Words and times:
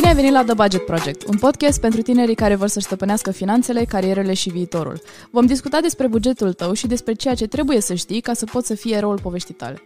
Bine 0.00 0.12
ai 0.12 0.18
venit 0.18 0.32
la 0.32 0.44
The 0.44 0.54
Budget 0.54 0.84
Project, 0.84 1.26
un 1.26 1.38
podcast 1.38 1.80
pentru 1.80 2.02
tinerii 2.02 2.34
care 2.34 2.54
vor 2.54 2.68
să-și 2.68 2.86
stăpânească 2.86 3.30
finanțele, 3.30 3.84
carierele 3.84 4.34
și 4.34 4.50
viitorul. 4.50 5.00
Vom 5.30 5.46
discuta 5.46 5.80
despre 5.80 6.06
bugetul 6.06 6.52
tău 6.52 6.72
și 6.72 6.86
despre 6.86 7.12
ceea 7.12 7.34
ce 7.34 7.46
trebuie 7.46 7.80
să 7.80 7.94
știi 7.94 8.20
ca 8.20 8.32
să 8.32 8.44
poți 8.44 8.66
să 8.66 8.74
fii 8.74 8.92
eroul 8.92 9.20
poveștii 9.20 9.54
tale. 9.54 9.82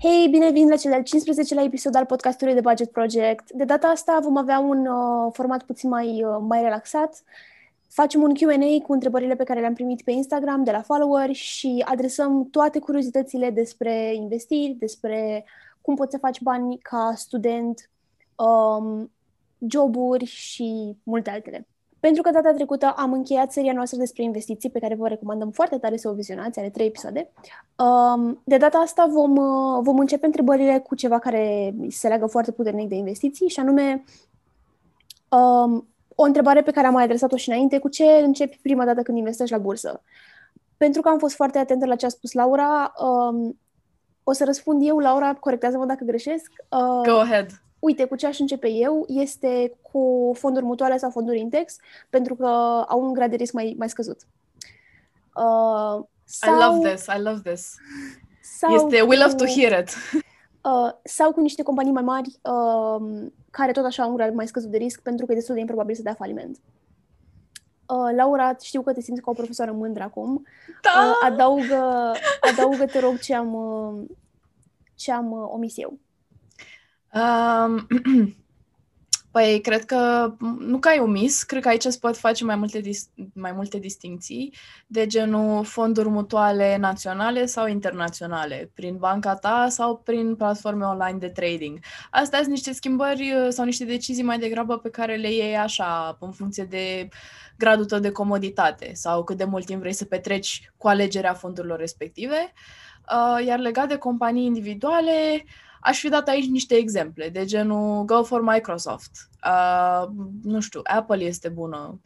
Hei, 0.00 0.28
bine 0.30 0.50
venit 0.50 0.68
la 0.68 0.76
cel 0.76 0.90
de-al 0.90 1.02
15-lea 1.02 1.64
episod 1.64 1.94
al 1.94 2.04
podcastului 2.04 2.54
de 2.54 2.60
Budget 2.60 2.90
Project. 2.90 3.52
De 3.52 3.64
data 3.64 3.86
asta 3.86 4.18
vom 4.22 4.36
avea 4.36 4.58
un 4.58 4.86
uh, 4.86 5.32
format 5.32 5.62
puțin 5.62 5.88
mai, 5.88 6.24
uh, 6.24 6.36
mai 6.48 6.62
relaxat. 6.62 7.22
Facem 7.88 8.22
un 8.22 8.34
Q&A 8.34 8.82
cu 8.86 8.92
întrebările 8.92 9.34
pe 9.34 9.44
care 9.44 9.60
le-am 9.60 9.74
primit 9.74 10.02
pe 10.02 10.10
Instagram 10.10 10.64
de 10.64 10.70
la 10.70 10.82
followeri 10.82 11.32
și 11.32 11.84
adresăm 11.86 12.48
toate 12.50 12.78
curiozitățile 12.78 13.50
despre 13.50 14.14
investiri, 14.14 14.76
despre 14.78 15.44
cum 15.88 15.96
poți 15.96 16.10
să 16.10 16.18
faci 16.18 16.40
bani 16.40 16.78
ca 16.78 17.12
student, 17.16 17.90
um, 18.36 19.10
joburi 19.68 20.24
și 20.24 20.96
multe 21.02 21.30
altele. 21.30 21.66
Pentru 22.00 22.22
că 22.22 22.30
data 22.30 22.52
trecută 22.52 22.94
am 22.96 23.12
încheiat 23.12 23.52
seria 23.52 23.72
noastră 23.72 23.98
despre 23.98 24.22
investiții, 24.22 24.70
pe 24.70 24.78
care 24.78 24.94
vă 24.94 25.08
recomandăm 25.08 25.50
foarte 25.50 25.78
tare 25.78 25.96
să 25.96 26.08
o 26.08 26.12
vizionați, 26.12 26.58
are 26.58 26.70
trei 26.70 26.86
episoade. 26.86 27.30
Um, 27.76 28.40
de 28.44 28.56
data 28.56 28.78
asta 28.78 29.06
vom, 29.12 29.36
uh, 29.36 29.78
vom 29.82 29.98
începe 29.98 30.26
întrebările 30.26 30.78
cu 30.78 30.94
ceva 30.94 31.18
care 31.18 31.74
se 31.88 32.08
leagă 32.08 32.26
foarte 32.26 32.52
puternic 32.52 32.88
de 32.88 32.94
investiții, 32.94 33.48
și 33.48 33.60
anume 33.60 34.04
um, 35.28 35.88
o 36.14 36.22
întrebare 36.22 36.62
pe 36.62 36.70
care 36.70 36.86
am 36.86 36.92
mai 36.92 37.04
adresat-o 37.04 37.36
și 37.36 37.48
înainte, 37.48 37.78
cu 37.78 37.88
ce 37.88 38.04
începi 38.04 38.58
prima 38.62 38.84
dată 38.84 39.02
când 39.02 39.18
investești 39.18 39.54
la 39.54 39.60
bursă? 39.60 40.02
Pentru 40.76 41.00
că 41.00 41.08
am 41.08 41.18
fost 41.18 41.34
foarte 41.34 41.58
atentă 41.58 41.86
la 41.86 41.96
ce 41.96 42.06
a 42.06 42.08
spus 42.08 42.32
Laura, 42.32 42.92
um, 43.00 43.58
o 44.28 44.32
să 44.32 44.44
răspund 44.44 44.86
eu, 44.86 44.98
Laura, 44.98 45.34
corectează-mă 45.34 45.84
dacă 45.84 46.04
greșesc. 46.04 46.52
Uh, 46.68 47.10
Go 47.10 47.18
ahead. 47.18 47.62
Uite, 47.78 48.04
cu 48.04 48.16
ce 48.16 48.26
aș 48.26 48.38
începe 48.38 48.68
eu 48.68 49.04
este 49.06 49.78
cu 49.92 50.32
fonduri 50.34 50.64
mutuale 50.64 50.96
sau 50.96 51.10
fonduri 51.10 51.40
index, 51.40 51.76
pentru 52.10 52.34
că 52.34 52.46
au 52.88 53.00
un 53.02 53.12
grad 53.12 53.30
de 53.30 53.36
risc 53.36 53.52
mai, 53.52 53.74
mai 53.78 53.88
scăzut. 53.88 54.20
Uh, 55.36 56.04
sau, 56.24 56.54
I 56.54 56.62
love 56.62 56.88
this, 56.88 57.06
I 57.06 57.20
love 57.22 57.52
this. 57.52 57.74
Sau 58.58 58.74
este, 58.74 59.00
we 59.00 59.16
love 59.16 59.34
to 59.34 59.44
hear 59.44 59.80
it. 59.80 59.88
Uh, 60.64 60.90
sau 61.04 61.32
cu 61.32 61.40
niște 61.40 61.62
companii 61.62 61.92
mai 61.92 62.02
mari 62.02 62.40
uh, 62.42 63.26
care 63.50 63.72
tot 63.72 63.84
așa 63.84 64.02
au 64.02 64.10
un 64.10 64.16
grad 64.16 64.34
mai 64.34 64.46
scăzut 64.46 64.70
de 64.70 64.76
risc, 64.76 65.00
pentru 65.00 65.26
că 65.26 65.32
e 65.32 65.34
destul 65.34 65.54
de 65.54 65.60
improbabil 65.60 65.94
să 65.94 66.02
dea 66.02 66.14
faliment. 66.14 66.56
Uh, 66.56 66.87
Laura, 68.16 68.56
știu 68.62 68.82
că 68.82 68.92
te 68.92 69.00
simți 69.00 69.20
ca 69.20 69.30
o 69.30 69.34
profesoară 69.34 69.72
mândră 69.72 70.02
acum. 70.02 70.46
Da! 70.82 70.90
Uh, 71.08 71.16
adaugă, 71.20 72.14
adaugă, 72.40 72.86
te 72.86 72.98
rog, 72.98 73.18
ce 73.18 73.34
am, 73.34 73.54
uh, 73.54 74.04
ce 74.94 75.12
am 75.12 75.32
uh, 75.32 75.48
omis 75.50 75.76
eu. 75.76 75.98
Um, 77.14 77.86
păi, 79.30 79.60
cred 79.60 79.84
că, 79.84 80.32
nu 80.58 80.78
că 80.78 80.88
ai 80.88 80.98
omis, 80.98 81.42
cred 81.42 81.62
că 81.62 81.68
aici 81.68 81.82
se 81.82 81.98
pot 82.00 82.16
face 82.16 82.44
mai 82.44 82.56
multe, 82.56 82.80
dis- 82.80 83.08
mai 83.34 83.52
multe 83.52 83.78
distinții, 83.78 84.54
de 84.86 85.06
genul 85.06 85.64
fonduri 85.64 86.08
mutuale 86.08 86.76
naționale 86.76 87.46
sau 87.46 87.66
internaționale, 87.66 88.70
prin 88.74 88.96
banca 88.96 89.34
ta 89.34 89.66
sau 89.68 89.96
prin 89.96 90.36
platforme 90.36 90.84
online 90.84 91.18
de 91.18 91.28
trading. 91.28 91.78
Astea 92.10 92.38
sunt 92.38 92.50
niște 92.50 92.72
schimbări 92.72 93.32
uh, 93.32 93.46
sau 93.48 93.64
niște 93.64 93.84
decizii 93.84 94.22
mai 94.22 94.38
degrabă 94.38 94.78
pe 94.78 94.90
care 94.90 95.16
le 95.16 95.32
iei 95.32 95.56
așa, 95.56 96.16
în 96.20 96.32
funcție 96.32 96.64
de 96.64 97.08
gradul 97.56 97.84
tău 97.84 97.98
de 97.98 98.10
comoditate 98.10 98.90
sau 98.94 99.24
cât 99.24 99.36
de 99.36 99.44
mult 99.44 99.64
timp 99.66 99.80
vrei 99.80 99.92
să 99.92 100.04
petreci 100.04 100.72
cu 100.76 100.88
alegerea 100.88 101.34
fondurilor 101.34 101.78
respective. 101.78 102.52
Uh, 103.12 103.46
iar 103.46 103.58
legat 103.58 103.88
de 103.88 103.96
companii 103.96 104.44
individuale, 104.44 105.44
aș 105.80 105.98
fi 105.98 106.08
dat 106.08 106.28
aici 106.28 106.48
niște 106.48 106.74
exemple, 106.74 107.28
de 107.28 107.44
genul 107.44 108.04
Go 108.04 108.22
for 108.22 108.42
Microsoft. 108.42 109.10
Uh, 109.44 110.08
nu 110.42 110.60
știu, 110.60 110.80
Apple 110.84 111.24
este 111.24 111.48
bună. 111.48 112.00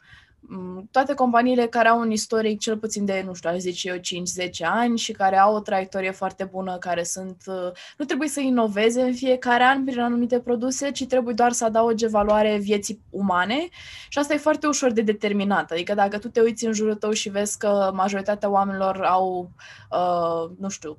Mm, 0.48 0.88
toate 0.90 1.14
companiile 1.14 1.66
care 1.66 1.88
au 1.88 2.00
un 2.00 2.10
istoric 2.10 2.60
cel 2.60 2.78
puțin 2.78 3.04
de, 3.04 3.22
nu 3.26 3.34
știu, 3.34 3.50
aș 3.50 3.56
zice 3.56 3.88
eu, 3.88 3.96
5-10 3.96 4.50
ani 4.60 4.98
și 4.98 5.12
care 5.12 5.38
au 5.38 5.54
o 5.54 5.60
traiectorie 5.60 6.10
foarte 6.10 6.44
bună, 6.44 6.78
care 6.78 7.02
sunt, 7.02 7.42
uh, 7.46 7.70
nu 7.98 8.04
trebuie 8.04 8.28
să 8.28 8.40
inoveze 8.40 9.02
în 9.02 9.14
fiecare 9.14 9.64
an 9.64 9.84
prin 9.84 10.00
anumite 10.00 10.40
produse, 10.40 10.90
ci 10.90 11.06
trebuie 11.06 11.34
doar 11.34 11.52
să 11.52 11.64
adauge 11.64 12.06
valoare 12.06 12.58
vieții 12.58 13.00
umane 13.10 13.68
și 14.08 14.18
asta 14.18 14.34
e 14.34 14.36
foarte 14.36 14.66
ușor 14.66 14.92
de 14.92 15.02
determinat. 15.02 15.70
Adică 15.70 15.94
dacă 15.94 16.18
tu 16.18 16.28
te 16.28 16.40
uiți 16.40 16.66
în 16.66 16.72
jurul 16.72 16.94
tău 16.94 17.10
și 17.10 17.28
vezi 17.28 17.58
că 17.58 17.90
majoritatea 17.94 18.50
oamenilor 18.50 19.02
au, 19.02 19.50
uh, 19.90 20.50
nu 20.58 20.68
știu, 20.68 20.98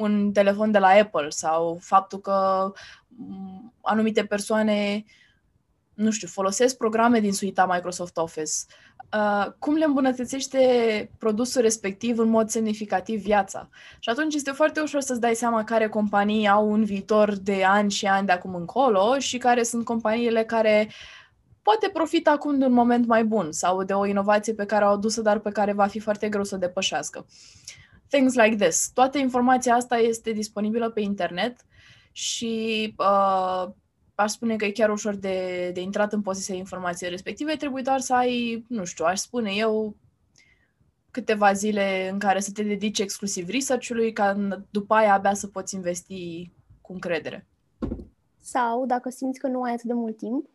un 0.00 0.32
telefon 0.32 0.70
de 0.70 0.78
la 0.78 0.88
Apple 0.88 1.28
sau 1.28 1.78
faptul 1.80 2.18
că 2.18 2.72
mm, 3.08 3.72
anumite 3.80 4.24
persoane 4.24 5.04
nu 6.00 6.10
știu, 6.10 6.28
folosesc 6.28 6.76
programe 6.76 7.20
din 7.20 7.32
suita 7.32 7.66
Microsoft 7.66 8.16
Office, 8.16 8.52
uh, 9.12 9.46
cum 9.58 9.74
le 9.74 9.84
îmbunătățește 9.84 10.60
produsul 11.18 11.60
respectiv 11.60 12.18
în 12.18 12.28
mod 12.28 12.48
semnificativ 12.48 13.20
viața. 13.20 13.68
Și 13.98 14.08
atunci 14.08 14.34
este 14.34 14.50
foarte 14.50 14.80
ușor 14.80 15.00
să-ți 15.00 15.20
dai 15.20 15.34
seama 15.34 15.64
care 15.64 15.88
companii 15.88 16.48
au 16.48 16.70
un 16.70 16.84
viitor 16.84 17.36
de 17.36 17.64
ani 17.64 17.90
și 17.90 18.06
ani 18.06 18.26
de 18.26 18.32
acum 18.32 18.54
încolo 18.54 19.18
și 19.18 19.38
care 19.38 19.62
sunt 19.62 19.84
companiile 19.84 20.44
care 20.44 20.90
poate 21.62 21.88
profită 21.92 22.30
acum 22.30 22.58
de 22.58 22.64
un 22.64 22.72
moment 22.72 23.06
mai 23.06 23.24
bun 23.24 23.52
sau 23.52 23.82
de 23.82 23.92
o 23.92 24.06
inovație 24.06 24.52
pe 24.52 24.64
care 24.64 24.84
au 24.84 24.92
adus-o, 24.92 25.22
dar 25.22 25.38
pe 25.38 25.50
care 25.50 25.72
va 25.72 25.86
fi 25.86 25.98
foarte 25.98 26.28
greu 26.28 26.44
să 26.44 26.54
o 26.54 26.58
depășească. 26.58 27.26
Things 28.10 28.34
like 28.34 28.56
this. 28.56 28.90
Toată 28.94 29.18
informația 29.18 29.74
asta 29.74 29.96
este 29.96 30.32
disponibilă 30.32 30.90
pe 30.90 31.00
internet 31.00 31.66
și 32.12 32.94
uh, 32.98 33.68
aș 34.14 34.30
spune 34.30 34.56
că 34.56 34.64
e 34.64 34.70
chiar 34.70 34.90
ușor 34.90 35.14
de, 35.14 35.70
de 35.74 35.80
intrat 35.80 36.12
în 36.12 36.22
poziția 36.22 36.54
informației 36.54 37.10
respective, 37.10 37.56
trebuie 37.56 37.82
doar 37.82 38.00
să 38.00 38.14
ai, 38.14 38.64
nu 38.68 38.84
știu, 38.84 39.04
aș 39.04 39.18
spune 39.18 39.50
eu, 39.54 39.96
câteva 41.10 41.52
zile 41.52 42.08
în 42.12 42.18
care 42.18 42.40
să 42.40 42.50
te 42.52 42.62
dedici 42.62 42.98
exclusiv 42.98 43.48
research-ului, 43.48 44.12
ca 44.12 44.36
după 44.70 44.94
aia 44.94 45.14
abia 45.14 45.34
să 45.34 45.46
poți 45.46 45.74
investi 45.74 46.52
cu 46.80 46.92
încredere. 46.92 47.46
Sau, 48.40 48.86
dacă 48.86 49.10
simți 49.10 49.38
că 49.38 49.46
nu 49.46 49.62
ai 49.62 49.72
atât 49.72 49.84
de 49.84 49.92
mult 49.92 50.16
timp, 50.16 50.48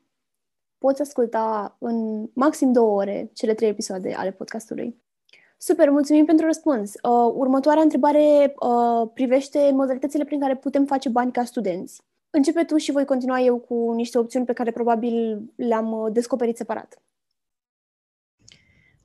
poți 0.77 1.01
asculta 1.01 1.75
în 1.79 2.27
maxim 2.33 2.72
două 2.72 2.97
ore 2.97 3.29
cele 3.33 3.53
trei 3.53 3.69
episoade 3.69 4.13
ale 4.13 4.31
podcastului. 4.31 5.03
Super, 5.57 5.89
mulțumim 5.89 6.25
pentru 6.25 6.45
răspuns. 6.45 6.93
Uh, 6.93 7.33
următoarea 7.33 7.81
întrebare 7.81 8.53
uh, 8.59 9.09
privește 9.13 9.71
modalitățile 9.73 10.23
prin 10.23 10.39
care 10.39 10.55
putem 10.55 10.85
face 10.85 11.09
bani 11.09 11.31
ca 11.31 11.43
studenți. 11.43 12.01
Începe 12.29 12.63
tu 12.63 12.77
și 12.77 12.91
voi 12.91 13.05
continua 13.05 13.39
eu 13.39 13.57
cu 13.57 13.91
niște 13.91 14.17
opțiuni 14.17 14.45
pe 14.45 14.53
care 14.53 14.71
probabil 14.71 15.41
le-am 15.55 15.91
uh, 15.91 16.11
descoperit 16.11 16.57
separat. 16.57 17.01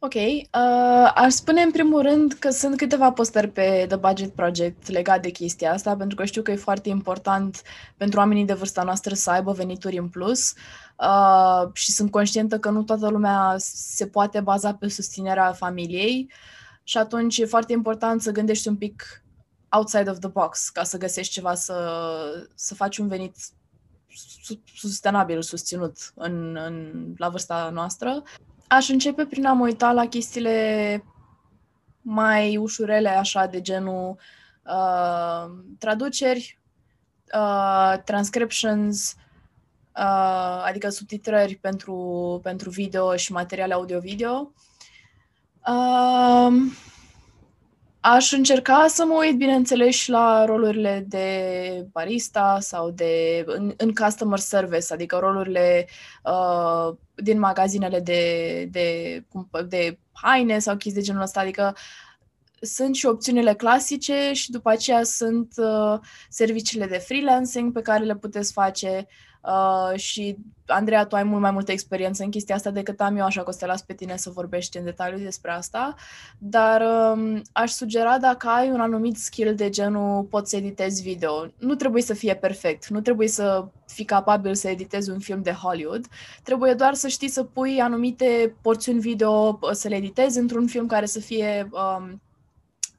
Ok. 0.02 0.14
Uh, 0.14 1.12
aș 1.14 1.32
spune 1.32 1.62
în 1.62 1.70
primul 1.70 2.02
rând 2.02 2.32
că 2.32 2.50
sunt 2.50 2.76
câteva 2.76 3.12
postări 3.12 3.48
pe 3.48 3.84
The 3.88 3.96
Budget 3.96 4.34
Project 4.34 4.88
legat 4.88 5.22
de 5.22 5.30
chestia 5.30 5.72
asta, 5.72 5.96
pentru 5.96 6.16
că 6.16 6.24
știu 6.24 6.42
că 6.42 6.50
e 6.50 6.56
foarte 6.56 6.88
important 6.88 7.62
pentru 7.96 8.18
oamenii 8.18 8.44
de 8.44 8.52
vârsta 8.52 8.82
noastră 8.82 9.14
să 9.14 9.30
aibă 9.30 9.52
venituri 9.52 9.98
în 9.98 10.08
plus 10.08 10.52
uh, 10.98 11.70
și 11.72 11.92
sunt 11.92 12.10
conștientă 12.10 12.58
că 12.58 12.70
nu 12.70 12.82
toată 12.82 13.08
lumea 13.08 13.54
se 13.58 14.06
poate 14.06 14.40
baza 14.40 14.74
pe 14.74 14.88
susținerea 14.88 15.52
familiei 15.52 16.32
și 16.82 16.98
atunci 16.98 17.38
e 17.38 17.44
foarte 17.44 17.72
important 17.72 18.22
să 18.22 18.30
gândești 18.30 18.68
un 18.68 18.76
pic 18.76 19.24
outside 19.68 20.10
of 20.10 20.18
the 20.18 20.28
box 20.28 20.68
ca 20.68 20.82
să 20.82 20.98
găsești 20.98 21.32
ceva 21.32 21.54
să, 21.54 21.92
să 22.54 22.74
faci 22.74 22.98
un 22.98 23.08
venit 23.08 23.36
sustenabil, 24.74 25.42
susținut 25.42 25.96
în, 26.14 26.56
în, 26.56 27.04
la 27.16 27.28
vârsta 27.28 27.70
noastră. 27.72 28.22
Aș 28.72 28.88
începe 28.88 29.26
prin 29.26 29.46
a 29.46 29.52
mă 29.52 29.64
uita 29.64 29.92
la 29.92 30.06
chestiile 30.06 31.04
mai 32.00 32.56
ușurele, 32.56 33.08
așa, 33.08 33.46
de 33.46 33.60
genul 33.60 34.16
uh, 34.64 35.50
traduceri, 35.78 36.58
uh, 37.34 37.94
transcriptions, 38.04 39.16
uh, 39.96 40.62
adică 40.64 40.88
subtitrări 40.88 41.56
pentru, 41.56 42.40
pentru 42.42 42.70
video 42.70 43.16
și 43.16 43.32
materiale 43.32 43.74
audio-video. 43.74 44.52
Uh, 45.66 46.52
Aș 48.00 48.32
încerca 48.32 48.86
să 48.88 49.04
mă 49.04 49.14
uit, 49.14 49.36
bineînțeles, 49.36 49.94
și 49.94 50.10
la 50.10 50.44
rolurile 50.44 51.04
de 51.08 51.86
barista 51.92 52.58
sau 52.60 52.90
de 52.90 53.42
în, 53.46 53.74
în 53.76 53.92
customer 53.94 54.38
service, 54.38 54.92
adică 54.92 55.16
rolurile 55.16 55.86
uh, 56.24 56.96
din 57.14 57.38
magazinele 57.38 58.00
de, 58.00 58.64
de, 58.70 59.24
de 59.68 59.98
haine 60.12 60.58
sau 60.58 60.76
chestii 60.76 61.00
de 61.00 61.06
genul 61.06 61.22
ăsta, 61.22 61.40
adică 61.40 61.76
sunt 62.60 62.94
și 62.94 63.06
opțiunile 63.06 63.54
clasice 63.54 64.30
și 64.32 64.50
după 64.50 64.70
aceea 64.70 65.02
sunt 65.02 65.52
uh, 65.56 65.98
serviciile 66.28 66.86
de 66.86 66.98
freelancing 66.98 67.72
pe 67.72 67.82
care 67.82 68.04
le 68.04 68.16
puteți 68.16 68.52
face. 68.52 69.06
Uh, 69.08 69.29
și, 69.94 70.36
Andreea, 70.66 71.06
tu 71.06 71.16
ai 71.16 71.22
mult 71.22 71.40
mai 71.40 71.50
multă 71.50 71.72
experiență 71.72 72.22
în 72.22 72.30
chestia 72.30 72.54
asta 72.54 72.70
decât 72.70 73.00
am 73.00 73.16
eu, 73.16 73.24
așa 73.24 73.42
că 73.42 73.48
o 73.48 73.52
să 73.52 73.58
te 73.58 73.66
las 73.66 73.82
pe 73.82 73.94
tine 73.94 74.16
să 74.16 74.30
vorbești 74.30 74.78
în 74.78 74.84
detaliu 74.84 75.18
despre 75.18 75.50
asta. 75.50 75.94
Dar 76.38 76.82
um, 77.12 77.42
aș 77.52 77.70
sugera 77.70 78.18
dacă 78.18 78.48
ai 78.48 78.70
un 78.70 78.80
anumit 78.80 79.16
skill 79.16 79.54
de 79.54 79.68
genul 79.68 80.22
poți 80.22 80.50
să 80.50 80.56
editezi 80.56 81.02
video. 81.02 81.46
Nu 81.58 81.74
trebuie 81.74 82.02
să 82.02 82.14
fie 82.14 82.34
perfect, 82.34 82.88
nu 82.88 83.00
trebuie 83.00 83.28
să 83.28 83.68
fii 83.86 84.04
capabil 84.04 84.54
să 84.54 84.68
editezi 84.68 85.10
un 85.10 85.18
film 85.18 85.42
de 85.42 85.52
Hollywood. 85.52 86.06
Trebuie 86.42 86.74
doar 86.74 86.94
să 86.94 87.08
știi 87.08 87.28
să 87.28 87.44
pui 87.44 87.80
anumite 87.80 88.56
porțiuni 88.62 89.00
video, 89.00 89.58
să 89.72 89.88
le 89.88 89.96
editezi 89.96 90.38
într-un 90.38 90.66
film 90.66 90.86
care 90.86 91.06
să 91.06 91.20
fie 91.20 91.70
um, 91.72 92.22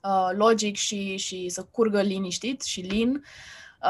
uh, 0.03 0.29
logic 0.35 0.75
și, 0.75 1.17
și 1.17 1.49
să 1.49 1.67
curgă 1.71 2.01
liniștit 2.01 2.61
și 2.61 2.81
lin. 2.81 3.23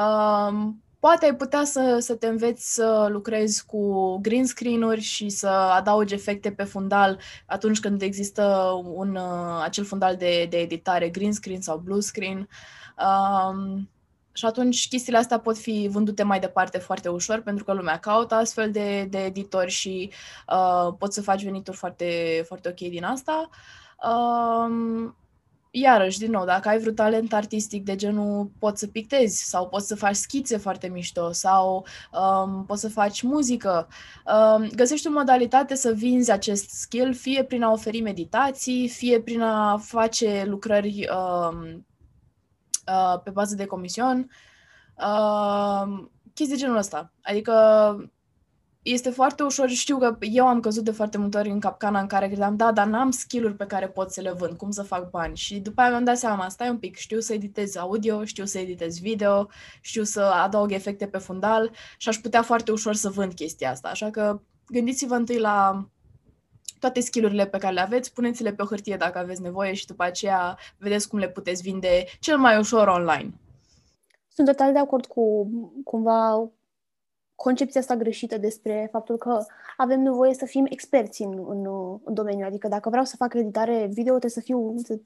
Um, 0.02 0.84
poate 1.02 1.26
ai 1.26 1.36
putea 1.36 1.64
să, 1.64 1.98
să 2.00 2.16
te 2.16 2.28
înveți 2.28 2.74
să 2.74 3.08
lucrezi 3.10 3.66
cu 3.66 4.18
green 4.18 4.46
screen-uri 4.46 5.02
și 5.02 5.30
să 5.30 5.48
adaugi 5.48 6.14
efecte 6.14 6.52
pe 6.52 6.64
fundal 6.64 7.20
atunci 7.46 7.80
când 7.80 8.02
există 8.02 8.72
un, 8.94 9.16
uh, 9.16 9.62
acel 9.64 9.84
fundal 9.84 10.16
de, 10.16 10.48
de 10.50 10.58
editare 10.58 11.10
green 11.10 11.34
screen 11.34 11.62
sau 11.62 11.78
blue 11.78 12.00
screen. 12.00 12.48
Um, 12.98 13.90
și 14.32 14.46
atunci 14.46 14.88
chestiile 14.88 15.18
astea 15.18 15.40
pot 15.40 15.58
fi 15.58 15.88
vândute 15.92 16.24
mai 16.24 16.40
departe 16.40 16.78
foarte 16.78 17.10
ușor 17.10 17.42
pentru 17.42 17.64
că 17.64 17.74
lumea 17.74 18.00
caută 18.00 18.36
astfel 18.36 18.72
de, 18.72 19.08
de 19.10 19.20
editori 19.24 19.72
și 19.72 20.12
uh, 20.48 20.94
poți 20.98 21.16
să 21.16 21.22
faci 21.22 21.44
venituri 21.44 21.78
foarte, 21.78 22.44
foarte 22.48 22.70
ok 22.70 22.90
din 22.90 23.04
asta. 23.04 23.50
Um, 24.04 25.16
iarăși, 25.72 26.20
din 26.20 26.32
nou, 26.32 26.46
dacă 26.46 26.70
ai 26.70 26.80
vreun 26.80 26.96
talent 26.96 27.34
artistic 27.34 27.84
de 27.84 27.96
genul 27.96 28.52
poți 28.60 28.80
să 28.80 28.88
pictezi 28.88 29.44
sau 29.44 29.68
poți 29.68 29.88
să 29.88 29.96
faci 29.96 30.16
schițe 30.16 30.58
foarte 30.58 30.88
mișto 30.88 31.32
sau 31.32 31.86
um, 32.12 32.66
poți 32.66 32.82
să 32.82 32.90
faci 32.90 33.22
muzică, 33.22 33.88
um, 34.26 34.68
găsești 34.76 35.08
o 35.08 35.12
modalitate 35.12 35.76
să 35.76 35.92
vinzi 35.92 36.32
acest 36.32 36.70
skill 36.70 37.14
fie 37.14 37.44
prin 37.44 37.64
a 37.64 37.72
oferi 37.72 38.02
meditații, 38.02 38.88
fie 38.88 39.22
prin 39.22 39.42
a 39.42 39.78
face 39.78 40.44
lucrări 40.48 41.10
um, 41.10 41.86
uh, 42.88 43.22
pe 43.24 43.30
bază 43.30 43.56
de 43.56 43.66
comision, 43.66 44.30
uh, 44.98 46.08
chestii 46.34 46.56
de 46.56 46.62
genul 46.62 46.78
ăsta. 46.78 47.12
Adică 47.22 47.54
este 48.82 49.10
foarte 49.10 49.44
ușor, 49.44 49.70
știu 49.70 49.98
că 49.98 50.18
eu 50.20 50.48
am 50.48 50.60
căzut 50.60 50.84
de 50.84 50.92
foarte 50.92 51.18
multe 51.18 51.38
ori 51.38 51.50
în 51.50 51.60
capcana 51.60 52.00
în 52.00 52.08
care 52.08 52.28
credeam, 52.28 52.56
da, 52.56 52.72
dar 52.72 52.88
n-am 52.88 53.12
skill-uri 53.12 53.56
pe 53.56 53.66
care 53.66 53.88
pot 53.88 54.12
să 54.12 54.22
le 54.22 54.32
vând, 54.32 54.58
cum 54.58 54.72
să 54.72 54.84
fac 54.84 55.10
bani. 55.10 55.36
Și 55.36 55.60
după 55.60 55.82
aia 55.82 55.90
mi-am 55.90 56.04
dat 56.04 56.18
seama, 56.18 56.50
stai 56.50 56.70
un 56.70 56.78
pic, 56.78 56.96
știu 56.96 57.20
să 57.20 57.34
editez 57.34 57.76
audio, 57.76 58.26
știu 58.26 58.46
să 58.46 58.60
editez 58.60 59.00
video, 59.00 59.50
știu 59.82 60.04
să 60.04 60.22
adaug 60.22 60.72
efecte 60.72 61.08
pe 61.08 61.18
fundal 61.18 61.72
și 61.98 62.10
aș 62.10 62.18
putea 62.18 62.42
foarte 62.42 62.72
ușor 62.72 62.96
să 62.96 63.10
vând 63.10 63.34
chestia 63.34 63.72
asta. 63.72 63.88
Așa 63.88 64.10
că 64.10 64.42
gândiți-vă 64.68 65.16
întâi 65.16 65.40
la 65.40 65.88
toate 66.80 67.00
skillurile 67.00 67.48
pe 67.48 67.58
care 67.58 67.74
le 67.74 67.82
aveți, 67.82 68.14
puneți-le 68.14 68.54
pe 68.54 68.62
o 68.62 68.66
hârtie 68.66 68.96
dacă 68.96 69.18
aveți 69.18 69.42
nevoie 69.42 69.74
și 69.74 69.86
după 69.86 70.04
aceea 70.04 70.58
vedeți 70.78 71.08
cum 71.08 71.20
le 71.20 71.30
puteți 71.30 71.62
vinde 71.62 72.04
cel 72.20 72.38
mai 72.38 72.58
ușor 72.58 72.88
online. 72.88 73.34
Sunt 74.28 74.48
total 74.48 74.74
de 74.74 74.80
acord 74.80 75.06
cu 75.06 75.50
cumva 75.84 76.52
concepția 77.42 77.82
asta 77.82 77.96
greșită 77.96 78.38
despre 78.38 78.88
faptul 78.92 79.18
că 79.18 79.46
avem 79.78 80.02
nevoie 80.02 80.34
să 80.34 80.46
fim 80.46 80.66
experți 80.70 81.22
în, 81.22 81.46
în, 81.48 81.66
în 82.04 82.14
domeniu. 82.14 82.46
Adică 82.46 82.68
dacă 82.68 82.90
vreau 82.90 83.06
să 83.06 83.16
fac 83.16 83.34
editare 83.34 83.86
video, 83.86 84.18
trebuie 84.18 84.32
să 84.32 84.40
fiu, 84.40 84.78
să, 84.78 85.00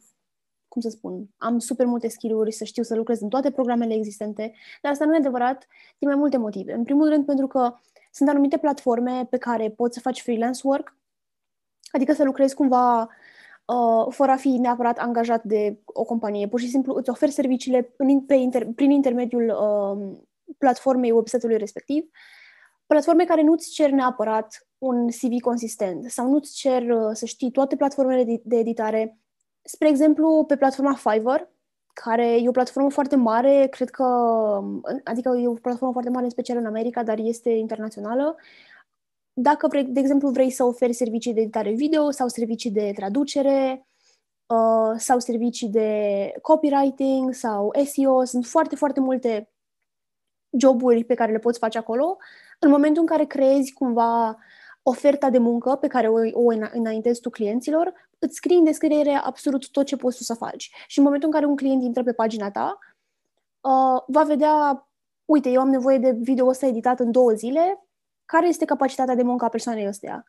cum 0.67 0.81
să 0.81 0.89
spun, 0.89 1.25
am 1.37 1.59
super 1.59 1.85
multe 1.85 2.07
skill-uri, 2.07 2.51
să 2.51 2.63
știu 2.63 2.83
să 2.83 2.95
lucrez 2.95 3.21
în 3.21 3.29
toate 3.29 3.51
programele 3.51 3.93
existente, 3.93 4.53
dar 4.81 4.91
asta 4.91 5.05
nu 5.05 5.13
e 5.13 5.17
adevărat 5.17 5.67
din 5.97 6.07
mai 6.07 6.17
multe 6.17 6.37
motive. 6.37 6.73
În 6.73 6.83
primul 6.83 7.09
rând 7.09 7.25
pentru 7.25 7.47
că 7.47 7.73
sunt 8.11 8.29
anumite 8.29 8.57
platforme 8.57 9.27
pe 9.29 9.37
care 9.37 9.69
poți 9.69 9.93
să 9.93 9.99
faci 9.99 10.21
freelance 10.21 10.61
work, 10.63 10.97
adică 11.91 12.13
să 12.13 12.23
lucrezi 12.23 12.55
cumva 12.55 13.01
uh, 13.01 14.05
fără 14.09 14.31
a 14.31 14.35
fi 14.35 14.49
neapărat 14.49 14.97
angajat 14.97 15.43
de 15.43 15.79
o 15.85 16.03
companie. 16.03 16.47
Pur 16.47 16.59
și 16.59 16.69
simplu 16.69 16.93
îți 16.93 17.09
oferi 17.09 17.31
serviciile 17.31 17.93
în, 17.97 18.21
pe 18.21 18.33
inter, 18.33 18.67
prin 18.75 18.91
intermediul 18.91 19.45
uh, 19.49 20.17
platformei 20.57 21.11
website-ului 21.11 21.57
respectiv, 21.57 22.09
platforme 22.87 23.25
care 23.25 23.41
nu-ți 23.41 23.69
cer 23.69 23.89
neapărat 23.89 24.67
un 24.77 25.07
CV 25.07 25.39
consistent 25.41 26.11
sau 26.11 26.29
nu-ți 26.29 26.55
cer 26.55 26.81
uh, 26.81 27.09
să 27.13 27.25
știi 27.25 27.51
toate 27.51 27.75
platformele 27.75 28.41
de 28.43 28.57
editare. 28.57 29.19
Spre 29.61 29.87
exemplu, 29.87 30.43
pe 30.47 30.57
platforma 30.57 30.93
Fiverr, 30.93 31.41
care 32.03 32.41
e 32.41 32.47
o 32.47 32.51
platformă 32.51 32.89
foarte 32.89 33.15
mare, 33.15 33.67
cred 33.71 33.89
că, 33.89 34.03
um, 34.03 34.81
adică 35.03 35.37
e 35.41 35.47
o 35.47 35.53
platformă 35.53 35.93
foarte 35.93 36.09
mare 36.09 36.23
în 36.23 36.29
special 36.29 36.57
în 36.57 36.65
America, 36.65 37.03
dar 37.03 37.19
este 37.19 37.49
internațională. 37.49 38.35
Dacă, 39.33 39.67
vrei, 39.67 39.83
de 39.83 39.99
exemplu, 39.99 40.29
vrei 40.29 40.49
să 40.49 40.63
oferi 40.63 40.93
servicii 40.93 41.33
de 41.33 41.41
editare 41.41 41.71
video 41.71 42.11
sau 42.11 42.27
servicii 42.27 42.71
de 42.71 42.91
traducere 42.95 43.87
uh, 44.45 44.93
sau 44.97 45.19
servicii 45.19 45.69
de 45.69 46.31
copywriting 46.41 47.33
sau 47.33 47.71
SEO, 47.85 48.23
sunt 48.23 48.45
foarte, 48.45 48.75
foarte 48.75 48.99
multe 48.99 49.49
joburi 50.57 51.03
pe 51.03 51.13
care 51.13 51.31
le 51.31 51.39
poți 51.39 51.59
face 51.59 51.77
acolo, 51.77 52.17
în 52.59 52.69
momentul 52.69 53.01
în 53.01 53.07
care 53.07 53.25
creezi 53.25 53.73
cumva 53.73 54.37
oferta 54.83 55.29
de 55.29 55.37
muncă 55.37 55.75
pe 55.75 55.87
care 55.87 56.07
o, 56.07 56.17
o 56.31 56.53
înaintezi 56.71 57.21
tu 57.21 57.29
clienților, 57.29 57.93
îți 58.19 58.35
scrii 58.35 58.57
în 58.57 58.63
descriere 58.63 59.11
absolut 59.11 59.69
tot 59.71 59.85
ce 59.85 59.95
poți 59.95 60.17
tu 60.17 60.23
să 60.23 60.33
faci. 60.33 60.71
Și 60.87 60.97
în 60.97 61.03
momentul 61.03 61.27
în 61.27 61.33
care 61.33 61.45
un 61.45 61.55
client 61.55 61.83
intră 61.83 62.03
pe 62.03 62.13
pagina 62.13 62.51
ta, 62.51 62.77
uh, 63.61 64.01
va 64.07 64.23
vedea, 64.23 64.87
uite, 65.25 65.49
eu 65.49 65.61
am 65.61 65.69
nevoie 65.69 65.97
de 65.97 66.11
video 66.11 66.47
ăsta 66.47 66.65
editat 66.65 66.99
în 66.99 67.11
două 67.11 67.31
zile, 67.31 67.85
care 68.25 68.47
este 68.47 68.65
capacitatea 68.65 69.15
de 69.15 69.23
muncă 69.23 69.45
a 69.45 69.49
persoanei 69.49 69.87
ăsteia? 69.87 70.23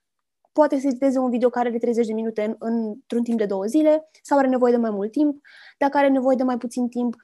Poate 0.52 0.81
să 0.81 0.87
editeze 0.87 1.19
un 1.19 1.31
video 1.31 1.49
care 1.49 1.69
are 1.69 1.79
30 1.79 2.06
de 2.06 2.12
minute 2.12 2.43
în, 2.43 2.56
într-un 2.58 3.22
timp 3.22 3.38
de 3.38 3.46
două 3.46 3.64
zile 3.64 4.08
sau 4.22 4.38
are 4.38 4.49
nevoie 4.49 4.72
de 4.72 4.79
mai 4.79 4.90
mult 4.90 5.12
timp. 5.12 5.40
Dacă 5.79 5.96
are 5.96 6.08
nevoie 6.08 6.37
de 6.37 6.43
mai 6.43 6.58
puțin 6.58 6.88
timp, 6.88 7.17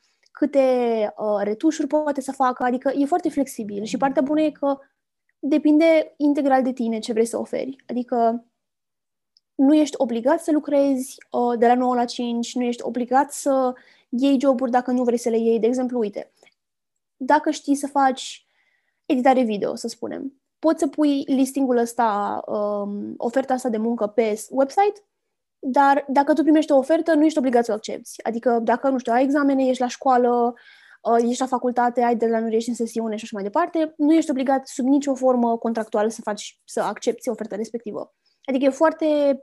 câte 0.42 1.14
uh, 1.16 1.40
retușuri 1.42 1.86
poate 1.86 2.20
să 2.20 2.32
facă, 2.32 2.62
adică 2.62 2.92
e 2.94 3.04
foarte 3.04 3.28
flexibil 3.28 3.84
și 3.84 3.96
partea 3.96 4.22
bună 4.22 4.40
e 4.40 4.50
că 4.50 4.78
depinde 5.38 6.14
integral 6.16 6.62
de 6.62 6.72
tine 6.72 6.98
ce 6.98 7.12
vrei 7.12 7.24
să 7.24 7.38
oferi. 7.38 7.76
Adică 7.86 8.44
nu 9.54 9.74
ești 9.74 9.94
obligat 9.98 10.40
să 10.40 10.52
lucrezi 10.52 11.16
uh, 11.30 11.58
de 11.58 11.66
la 11.66 11.74
9 11.74 11.94
la 11.94 12.04
5, 12.04 12.54
nu 12.54 12.62
ești 12.62 12.82
obligat 12.82 13.32
să 13.32 13.74
iei 14.08 14.40
joburi 14.40 14.70
dacă 14.70 14.90
nu 14.90 15.04
vrei 15.04 15.18
să 15.18 15.28
le 15.28 15.38
iei. 15.38 15.58
De 15.58 15.66
exemplu, 15.66 15.98
uite, 15.98 16.32
dacă 17.16 17.50
știi 17.50 17.74
să 17.74 17.86
faci 17.86 18.46
editare 19.06 19.42
video, 19.42 19.74
să 19.74 19.88
spunem, 19.88 20.40
poți 20.58 20.78
să 20.78 20.88
pui 20.88 21.24
listingul 21.26 21.76
ăsta, 21.76 22.42
um, 22.46 23.14
oferta 23.16 23.54
asta 23.54 23.68
de 23.68 23.78
muncă 23.78 24.06
pe 24.06 24.46
website 24.50 25.04
dar 25.64 26.04
dacă 26.08 26.32
tu 26.32 26.42
primești 26.42 26.72
o 26.72 26.76
ofertă, 26.76 27.14
nu 27.14 27.24
ești 27.24 27.38
obligat 27.38 27.64
să 27.64 27.70
o 27.72 27.74
accepti. 27.74 28.22
Adică 28.22 28.58
dacă, 28.62 28.88
nu 28.88 28.98
știu, 28.98 29.12
ai 29.12 29.22
examene, 29.22 29.66
ești 29.66 29.82
la 29.82 29.88
școală, 29.88 30.54
uh, 31.02 31.28
ești 31.28 31.40
la 31.40 31.46
facultate, 31.46 32.02
ai 32.02 32.16
de 32.16 32.26
la 32.26 32.38
nu 32.38 32.48
ești 32.48 32.68
în 32.68 32.74
sesiune 32.74 33.16
și 33.16 33.24
așa 33.24 33.32
mai 33.34 33.42
departe, 33.42 33.94
nu 33.96 34.14
ești 34.14 34.30
obligat 34.30 34.66
sub 34.66 34.86
nicio 34.86 35.14
formă 35.14 35.56
contractuală 35.58 36.08
să 36.08 36.20
faci, 36.22 36.60
să 36.64 36.80
accepti 36.80 37.28
oferta 37.28 37.56
respectivă. 37.56 38.14
Adică 38.44 38.64
e 38.64 38.70
foarte 38.70 39.40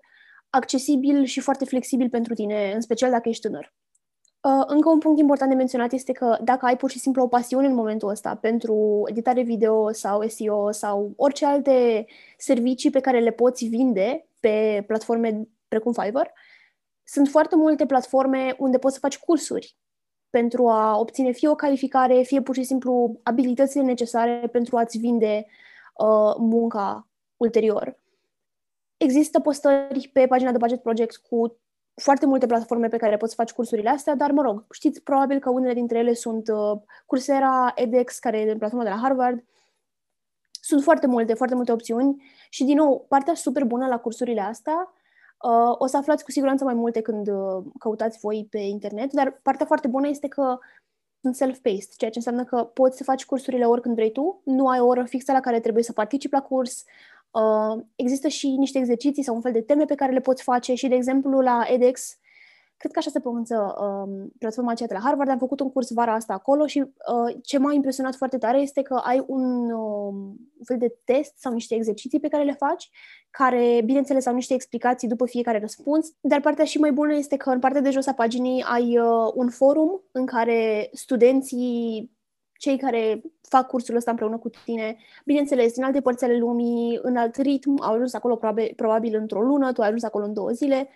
accesibil 0.49 1.23
și 1.23 1.39
foarte 1.39 1.65
flexibil 1.65 2.09
pentru 2.09 2.33
tine, 2.33 2.71
în 2.73 2.81
special 2.81 3.11
dacă 3.11 3.29
ești 3.29 3.47
tânăr. 3.47 3.73
Uh, 4.41 4.63
încă 4.67 4.89
un 4.89 4.99
punct 4.99 5.19
important 5.19 5.49
de 5.49 5.55
menționat 5.55 5.91
este 5.91 6.11
că 6.11 6.37
dacă 6.43 6.65
ai 6.65 6.77
pur 6.77 6.89
și 6.89 6.99
simplu 6.99 7.23
o 7.23 7.27
pasiune 7.27 7.67
în 7.67 7.73
momentul 7.73 8.09
ăsta 8.09 8.35
pentru 8.35 9.01
editare 9.05 9.41
video 9.41 9.91
sau 9.91 10.27
SEO 10.27 10.71
sau 10.71 11.13
orice 11.15 11.45
alte 11.45 12.05
servicii 12.37 12.89
pe 12.89 12.99
care 12.99 13.19
le 13.19 13.31
poți 13.31 13.65
vinde 13.65 14.27
pe 14.39 14.83
platforme 14.87 15.47
precum 15.69 15.93
Fiverr, 15.93 16.27
sunt 17.03 17.27
foarte 17.27 17.55
multe 17.55 17.85
platforme 17.85 18.55
unde 18.57 18.77
poți 18.77 18.93
să 18.93 18.99
faci 18.99 19.17
cursuri 19.17 19.77
pentru 20.29 20.67
a 20.67 20.97
obține 20.97 21.31
fie 21.31 21.49
o 21.49 21.55
calificare, 21.55 22.21
fie 22.21 22.41
pur 22.41 22.55
și 22.55 22.63
simplu 22.63 23.19
abilitățile 23.23 23.83
necesare 23.83 24.47
pentru 24.51 24.77
a-ți 24.77 24.97
vinde 24.97 25.45
uh, 25.97 26.35
munca 26.37 27.07
ulterior. 27.37 27.99
Există 28.97 29.39
postări 29.39 30.09
pe 30.13 30.27
pagina 30.27 30.51
de 30.51 30.57
Budget 30.57 30.81
Project 30.81 31.17
cu 31.17 31.57
foarte 31.95 32.25
multe 32.25 32.45
platforme 32.45 32.87
pe 32.87 32.97
care 32.97 33.17
poți 33.17 33.31
să 33.31 33.41
faci 33.41 33.51
cursurile 33.51 33.89
astea, 33.89 34.15
dar 34.15 34.31
mă 34.31 34.41
rog, 34.41 34.65
știți 34.71 35.01
probabil 35.01 35.39
că 35.39 35.49
unele 35.49 35.73
dintre 35.73 35.97
ele 35.97 36.13
sunt 36.13 36.47
uh, 36.47 36.81
Coursera, 37.05 37.71
edX, 37.75 38.19
care 38.19 38.39
e 38.39 38.55
platforma 38.55 38.83
de 38.83 38.89
la 38.89 38.99
Harvard. 39.01 39.43
Sunt 40.61 40.83
foarte 40.83 41.07
multe, 41.07 41.33
foarte 41.33 41.55
multe 41.55 41.71
opțiuni 41.71 42.23
și, 42.49 42.63
din 42.63 42.75
nou, 42.75 43.05
partea 43.07 43.33
super 43.33 43.63
bună 43.63 43.87
la 43.87 43.99
cursurile 43.99 44.41
astea 44.41 44.93
Uh, 45.43 45.75
o 45.77 45.85
să 45.85 45.97
aflați 45.97 46.23
cu 46.23 46.31
siguranță 46.31 46.63
mai 46.63 46.73
multe 46.73 47.01
când 47.01 47.27
uh, 47.27 47.63
căutați 47.79 48.19
voi 48.19 48.47
pe 48.49 48.57
internet, 48.57 49.13
dar 49.13 49.39
partea 49.43 49.65
foarte 49.65 49.87
bună 49.87 50.07
este 50.07 50.27
că 50.27 50.57
sunt 51.21 51.35
self-paced, 51.35 51.89
ceea 51.97 52.11
ce 52.11 52.17
înseamnă 52.17 52.43
că 52.43 52.63
poți 52.63 52.97
să 52.97 53.03
faci 53.03 53.25
cursurile 53.25 53.65
oricând 53.65 53.95
vrei 53.95 54.11
tu, 54.11 54.41
nu 54.45 54.67
ai 54.67 54.79
o 54.79 54.85
oră 54.85 55.03
fixă 55.03 55.31
la 55.31 55.39
care 55.39 55.59
trebuie 55.59 55.83
să 55.83 55.93
participi 55.93 56.33
la 56.33 56.41
curs, 56.41 56.83
uh, 57.31 57.83
există 57.95 58.27
și 58.27 58.49
niște 58.49 58.77
exerciții 58.77 59.23
sau 59.23 59.35
un 59.35 59.41
fel 59.41 59.51
de 59.51 59.61
teme 59.61 59.85
pe 59.85 59.95
care 59.95 60.11
le 60.11 60.19
poți 60.19 60.43
face 60.43 60.73
și, 60.73 60.87
de 60.87 60.95
exemplu, 60.95 61.39
la 61.39 61.63
edX 61.67 62.17
cred 62.79 62.91
că 62.91 62.99
așa 62.99 63.09
se 63.09 63.19
pronunță 63.19 63.75
um, 63.79 64.31
platforma 64.37 64.71
aceea 64.71 64.87
de 64.87 64.93
la 64.93 64.99
Harvard, 64.99 65.29
am 65.29 65.37
făcut 65.37 65.59
un 65.59 65.71
curs 65.71 65.91
vara 65.91 66.13
asta 66.13 66.33
acolo 66.33 66.65
și 66.65 66.79
uh, 66.79 67.35
ce 67.41 67.57
m-a 67.57 67.73
impresionat 67.73 68.15
foarte 68.15 68.37
tare 68.37 68.59
este 68.59 68.81
că 68.81 68.93
ai 68.93 69.23
un 69.27 69.71
uh, 69.71 70.13
fel 70.63 70.77
de 70.77 70.95
test 71.03 71.33
sau 71.37 71.53
niște 71.53 71.75
exerciții 71.75 72.19
pe 72.19 72.27
care 72.27 72.43
le 72.43 72.53
faci, 72.53 72.89
care, 73.29 73.81
bineînțeles, 73.85 74.25
au 74.25 74.33
niște 74.33 74.53
explicații 74.53 75.07
după 75.07 75.25
fiecare 75.25 75.59
răspuns, 75.59 76.13
dar 76.21 76.39
partea 76.41 76.65
și 76.65 76.77
mai 76.77 76.91
bună 76.91 77.13
este 77.13 77.37
că 77.37 77.49
în 77.49 77.59
partea 77.59 77.81
de 77.81 77.89
jos 77.89 78.07
a 78.07 78.13
paginii 78.13 78.63
ai 78.63 78.97
uh, 78.97 79.31
un 79.33 79.49
forum 79.49 80.01
în 80.11 80.25
care 80.25 80.89
studenții 80.93 82.11
cei 82.59 82.77
care 82.77 83.21
fac 83.49 83.67
cursul 83.67 83.95
ăsta 83.95 84.11
împreună 84.11 84.37
cu 84.37 84.49
tine, 84.65 84.97
bineînțeles, 85.25 85.73
din 85.73 85.83
alte 85.83 86.01
părți 86.01 86.23
ale 86.23 86.37
lumii, 86.37 86.99
în 87.01 87.15
alt 87.15 87.35
ritm, 87.35 87.81
au 87.81 87.93
ajuns 87.93 88.13
acolo 88.13 88.35
probabil, 88.35 88.73
probabil 88.75 89.15
într-o 89.15 89.41
lună, 89.41 89.71
tu 89.71 89.81
ai 89.81 89.87
ajuns 89.87 90.03
acolo 90.03 90.25
în 90.25 90.33
două 90.33 90.49
zile, 90.49 90.77
um, 90.77 90.87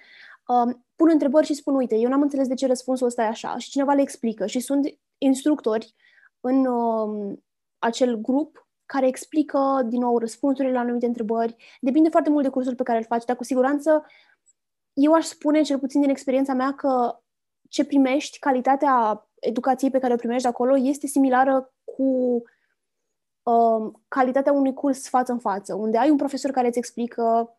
pun 0.95 1.09
întrebări 1.09 1.45
și 1.45 1.53
spun, 1.53 1.75
uite, 1.75 1.95
eu 1.95 2.09
n-am 2.09 2.21
înțeles 2.21 2.47
de 2.47 2.53
ce 2.53 2.67
răspunsul 2.67 3.07
ăsta 3.07 3.23
e 3.23 3.27
așa 3.27 3.57
și 3.57 3.69
cineva 3.69 3.93
le 3.93 4.01
explică 4.01 4.45
și 4.45 4.59
sunt 4.59 4.97
instructori 5.17 5.95
în 6.39 6.65
um, 6.65 7.43
acel 7.79 8.15
grup 8.15 8.67
care 8.85 9.07
explică 9.07 9.85
din 9.85 9.99
nou 9.99 10.17
răspunsurile 10.17 10.73
la 10.73 10.79
anumite 10.79 11.05
întrebări. 11.05 11.55
Depinde 11.81 12.09
foarte 12.09 12.29
mult 12.29 12.43
de 12.43 12.49
cursul 12.49 12.75
pe 12.75 12.83
care 12.83 12.97
îl 12.97 13.03
faci, 13.03 13.25
dar 13.25 13.35
cu 13.35 13.43
siguranță 13.43 14.05
eu 14.93 15.13
aș 15.13 15.25
spune, 15.25 15.61
cel 15.61 15.79
puțin 15.79 16.01
din 16.01 16.09
experiența 16.09 16.53
mea, 16.53 16.73
că 16.73 17.19
ce 17.69 17.85
primești, 17.85 18.39
calitatea 18.39 19.27
educației 19.39 19.91
pe 19.91 19.99
care 19.99 20.13
o 20.13 20.17
primești 20.17 20.47
acolo 20.47 20.77
este 20.77 21.07
similară 21.07 21.73
cu 21.83 22.41
um, 23.43 24.03
calitatea 24.07 24.51
unui 24.51 24.73
curs 24.73 25.09
față 25.09 25.31
în 25.31 25.39
față, 25.39 25.73
unde 25.73 25.97
ai 25.97 26.09
un 26.09 26.17
profesor 26.17 26.51
care 26.51 26.67
îți 26.67 26.77
explică 26.77 27.57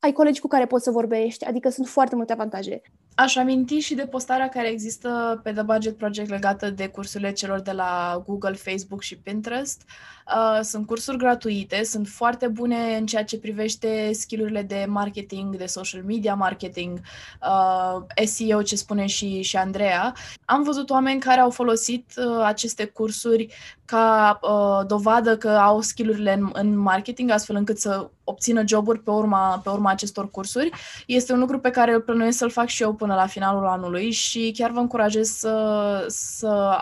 ai 0.00 0.12
colegi 0.12 0.40
cu 0.40 0.48
care 0.48 0.66
poți 0.66 0.84
să 0.84 0.90
vorbești, 0.90 1.44
adică 1.44 1.68
sunt 1.68 1.86
foarte 1.86 2.16
multe 2.16 2.32
avantaje. 2.32 2.80
Aș 3.14 3.36
aminti 3.36 3.78
și 3.78 3.94
de 3.94 4.06
postarea 4.06 4.48
care 4.48 4.68
există 4.68 5.40
pe 5.42 5.52
The 5.52 5.62
Budget 5.62 5.96
Project 5.96 6.30
legată 6.30 6.70
de 6.70 6.88
cursurile 6.88 7.32
celor 7.32 7.60
de 7.60 7.72
la 7.72 8.22
Google, 8.26 8.52
Facebook 8.52 9.02
și 9.02 9.18
Pinterest. 9.18 9.82
Uh, 10.26 10.60
sunt 10.62 10.86
cursuri 10.86 11.18
gratuite, 11.18 11.84
sunt 11.84 12.08
foarte 12.08 12.48
bune 12.48 12.96
în 12.96 13.06
ceea 13.06 13.24
ce 13.24 13.38
privește 13.38 14.12
skillurile 14.12 14.62
de 14.62 14.84
marketing, 14.88 15.56
de 15.56 15.66
social 15.66 16.02
media 16.02 16.34
marketing, 16.34 17.00
uh, 17.42 18.24
SEO, 18.26 18.62
ce 18.62 18.76
spune 18.76 19.06
și, 19.06 19.42
și 19.42 19.56
Andreea. 19.56 20.14
Am 20.44 20.62
văzut 20.62 20.90
oameni 20.90 21.20
care 21.20 21.40
au 21.40 21.50
folosit 21.50 22.12
uh, 22.16 22.42
aceste 22.44 22.84
cursuri 22.84 23.54
ca 23.90 24.38
uh, 24.42 24.86
dovadă 24.86 25.36
că 25.36 25.48
au 25.48 25.80
skillurile 25.80 26.32
în, 26.32 26.50
în 26.52 26.78
marketing, 26.78 27.30
astfel 27.30 27.56
încât 27.56 27.78
să 27.78 28.10
obțină 28.24 28.62
joburi 28.66 29.00
pe 29.00 29.10
urma, 29.10 29.60
pe 29.64 29.70
urma 29.70 29.90
acestor 29.90 30.30
cursuri. 30.30 30.70
Este 31.06 31.32
un 31.32 31.38
lucru 31.38 31.58
pe 31.58 31.70
care 31.70 31.94
îl 31.94 32.00
plănuiesc 32.00 32.38
să-l 32.38 32.50
fac 32.50 32.66
și 32.66 32.82
eu 32.82 32.94
până 32.94 33.14
la 33.14 33.26
finalul 33.26 33.66
anului 33.66 34.10
și 34.10 34.52
chiar 34.56 34.70
vă 34.70 34.78
încurajez 34.78 35.28
să, 35.28 36.04
să 36.08 36.78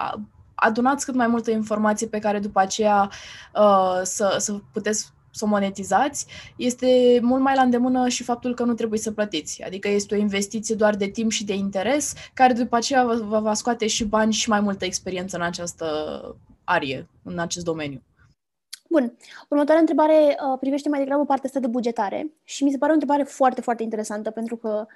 adunați 0.54 1.04
cât 1.04 1.14
mai 1.14 1.26
multă 1.26 1.50
informație 1.50 2.06
pe 2.06 2.18
care 2.18 2.38
după 2.38 2.60
aceea 2.60 3.10
uh, 3.54 4.00
să, 4.02 4.36
să 4.38 4.54
puteți 4.72 5.12
să 5.30 5.44
o 5.44 5.48
monetizați, 5.48 6.26
este 6.56 7.18
mult 7.22 7.42
mai 7.42 7.54
la 7.54 7.62
îndemână 7.62 8.08
și 8.08 8.22
faptul 8.22 8.54
că 8.54 8.64
nu 8.64 8.74
trebuie 8.74 8.98
să 8.98 9.12
plătiți. 9.12 9.62
Adică 9.62 9.88
este 9.88 10.14
o 10.14 10.18
investiție 10.18 10.74
doar 10.74 10.94
de 10.94 11.06
timp 11.06 11.30
și 11.30 11.44
de 11.44 11.54
interes, 11.54 12.12
care 12.34 12.52
după 12.52 12.76
aceea 12.76 13.04
vă 13.04 13.40
va 13.40 13.54
scoate 13.54 13.86
și 13.86 14.04
bani 14.04 14.32
și 14.32 14.48
mai 14.48 14.60
multă 14.60 14.84
experiență 14.84 15.36
în 15.36 15.42
această 15.42 15.86
arie, 16.66 17.08
în 17.22 17.38
acest 17.38 17.64
domeniu. 17.64 18.02
Bun. 18.88 19.16
Următoarea 19.48 19.80
întrebare 19.80 20.14
uh, 20.14 20.58
privește 20.60 20.88
mai 20.88 20.98
degrabă 20.98 21.24
partea 21.24 21.44
asta 21.46 21.60
de 21.60 21.66
bugetare 21.66 22.32
și 22.44 22.64
mi 22.64 22.70
se 22.70 22.78
pare 22.78 22.90
o 22.90 22.94
întrebare 22.94 23.22
foarte, 23.22 23.60
foarte 23.60 23.82
interesantă 23.82 24.30
pentru 24.30 24.56
că 24.56 24.86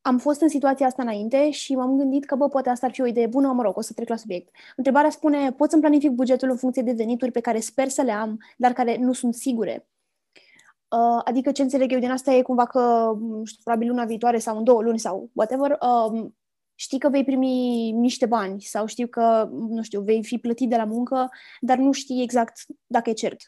am 0.00 0.18
fost 0.18 0.40
în 0.40 0.48
situația 0.48 0.86
asta 0.86 1.02
înainte 1.02 1.50
și 1.50 1.74
m-am 1.74 1.96
gândit 1.96 2.24
că, 2.24 2.34
bă, 2.34 2.48
poate 2.48 2.68
asta 2.68 2.86
ar 2.86 2.92
fi 2.92 3.00
o 3.00 3.06
idee 3.06 3.26
bună, 3.26 3.52
mă 3.52 3.62
rog, 3.62 3.76
o 3.76 3.80
să 3.80 3.92
trec 3.92 4.08
la 4.08 4.16
subiect. 4.16 4.54
Întrebarea 4.76 5.10
spune, 5.10 5.52
pot 5.52 5.70
să-mi 5.70 5.82
planific 5.82 6.10
bugetul 6.10 6.50
în 6.50 6.56
funcție 6.56 6.82
de 6.82 6.92
venituri 6.92 7.30
pe 7.30 7.40
care 7.40 7.60
sper 7.60 7.88
să 7.88 8.02
le 8.02 8.12
am, 8.12 8.38
dar 8.56 8.72
care 8.72 8.96
nu 8.96 9.12
sunt 9.12 9.34
sigure? 9.34 9.88
Uh, 10.88 11.20
adică 11.24 11.52
ce 11.52 11.62
înțeleg 11.62 11.92
eu 11.92 11.98
din 11.98 12.10
asta 12.10 12.32
e 12.32 12.42
cumva 12.42 12.66
că, 12.66 13.12
nu 13.20 13.44
știu, 13.44 13.60
probabil 13.64 13.88
luna 13.88 14.04
viitoare 14.04 14.38
sau 14.38 14.56
în 14.56 14.64
două 14.64 14.82
luni 14.82 14.98
sau 14.98 15.30
whatever, 15.32 15.70
uh, 15.70 16.26
știi 16.80 16.98
că 16.98 17.08
vei 17.08 17.24
primi 17.24 17.90
niște 17.90 18.26
bani 18.26 18.60
sau 18.60 18.86
știu 18.86 19.06
că, 19.06 19.48
nu 19.50 19.82
știu, 19.82 20.00
vei 20.00 20.24
fi 20.24 20.38
plătit 20.38 20.68
de 20.68 20.76
la 20.76 20.84
muncă, 20.84 21.28
dar 21.60 21.78
nu 21.78 21.92
știi 21.92 22.22
exact 22.22 22.60
dacă 22.86 23.10
e 23.10 23.12
cert. 23.12 23.40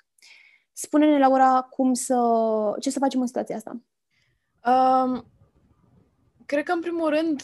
Spune-ne, 0.73 1.19
Laura, 1.19 1.67
cum 1.71 1.93
să, 1.93 2.17
ce 2.81 2.91
să 2.91 2.99
facem 2.99 3.21
în 3.21 3.27
situația 3.27 3.57
asta? 3.57 3.81
Um, 4.65 5.25
cred 6.47 6.65
că, 6.65 6.73
în 6.73 6.81
primul 6.81 7.09
rând, 7.09 7.43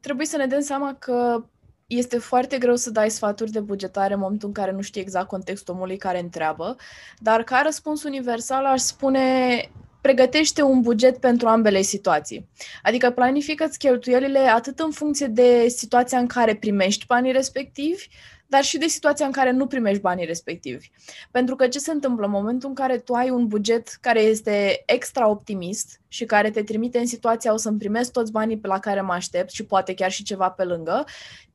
trebuie 0.00 0.26
să 0.26 0.36
ne 0.36 0.46
dăm 0.46 0.60
seama 0.60 0.94
că 0.94 1.44
este 1.86 2.18
foarte 2.18 2.58
greu 2.58 2.76
să 2.76 2.90
dai 2.90 3.10
sfaturi 3.10 3.50
de 3.50 3.60
bugetare 3.60 4.14
în 4.14 4.20
momentul 4.20 4.48
în 4.48 4.54
care 4.54 4.72
nu 4.72 4.80
știi 4.80 5.00
exact 5.00 5.28
contextul 5.28 5.74
omului 5.74 5.96
care 5.96 6.18
întreabă, 6.18 6.76
dar 7.18 7.42
ca 7.42 7.60
răspuns 7.64 8.02
universal 8.02 8.64
aș 8.64 8.80
spune 8.80 9.56
pregătește 10.02 10.62
un 10.62 10.80
buget 10.80 11.18
pentru 11.18 11.48
ambele 11.48 11.82
situații. 11.82 12.48
Adică 12.82 13.10
planifică-ți 13.10 13.78
cheltuielile 13.78 14.38
atât 14.38 14.78
în 14.78 14.90
funcție 14.90 15.26
de 15.26 15.68
situația 15.68 16.18
în 16.18 16.26
care 16.26 16.54
primești 16.54 17.06
banii 17.06 17.32
respectivi, 17.32 18.08
dar 18.46 18.62
și 18.62 18.78
de 18.78 18.86
situația 18.86 19.26
în 19.26 19.32
care 19.32 19.50
nu 19.50 19.66
primești 19.66 20.00
banii 20.00 20.24
respectivi. 20.24 20.90
Pentru 21.30 21.56
că 21.56 21.68
ce 21.68 21.78
se 21.78 21.90
întâmplă 21.90 22.24
în 22.24 22.30
momentul 22.30 22.68
în 22.68 22.74
care 22.74 22.98
tu 22.98 23.12
ai 23.12 23.30
un 23.30 23.46
buget 23.46 23.88
care 24.00 24.20
este 24.20 24.82
extra 24.86 25.28
optimist 25.28 26.00
și 26.08 26.24
care 26.24 26.50
te 26.50 26.62
trimite 26.62 26.98
în 26.98 27.06
situația 27.06 27.52
o 27.52 27.56
să-mi 27.56 27.78
primesc 27.78 28.12
toți 28.12 28.32
banii 28.32 28.58
pe 28.58 28.66
la 28.66 28.78
care 28.78 29.00
mă 29.00 29.12
aștept 29.12 29.50
și 29.50 29.64
poate 29.64 29.94
chiar 29.94 30.10
și 30.10 30.22
ceva 30.22 30.50
pe 30.50 30.64
lângă, 30.64 31.04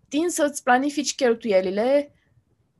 tin 0.07 0.29
să-ți 0.29 0.63
planifici 0.63 1.15
cheltuielile 1.15 2.11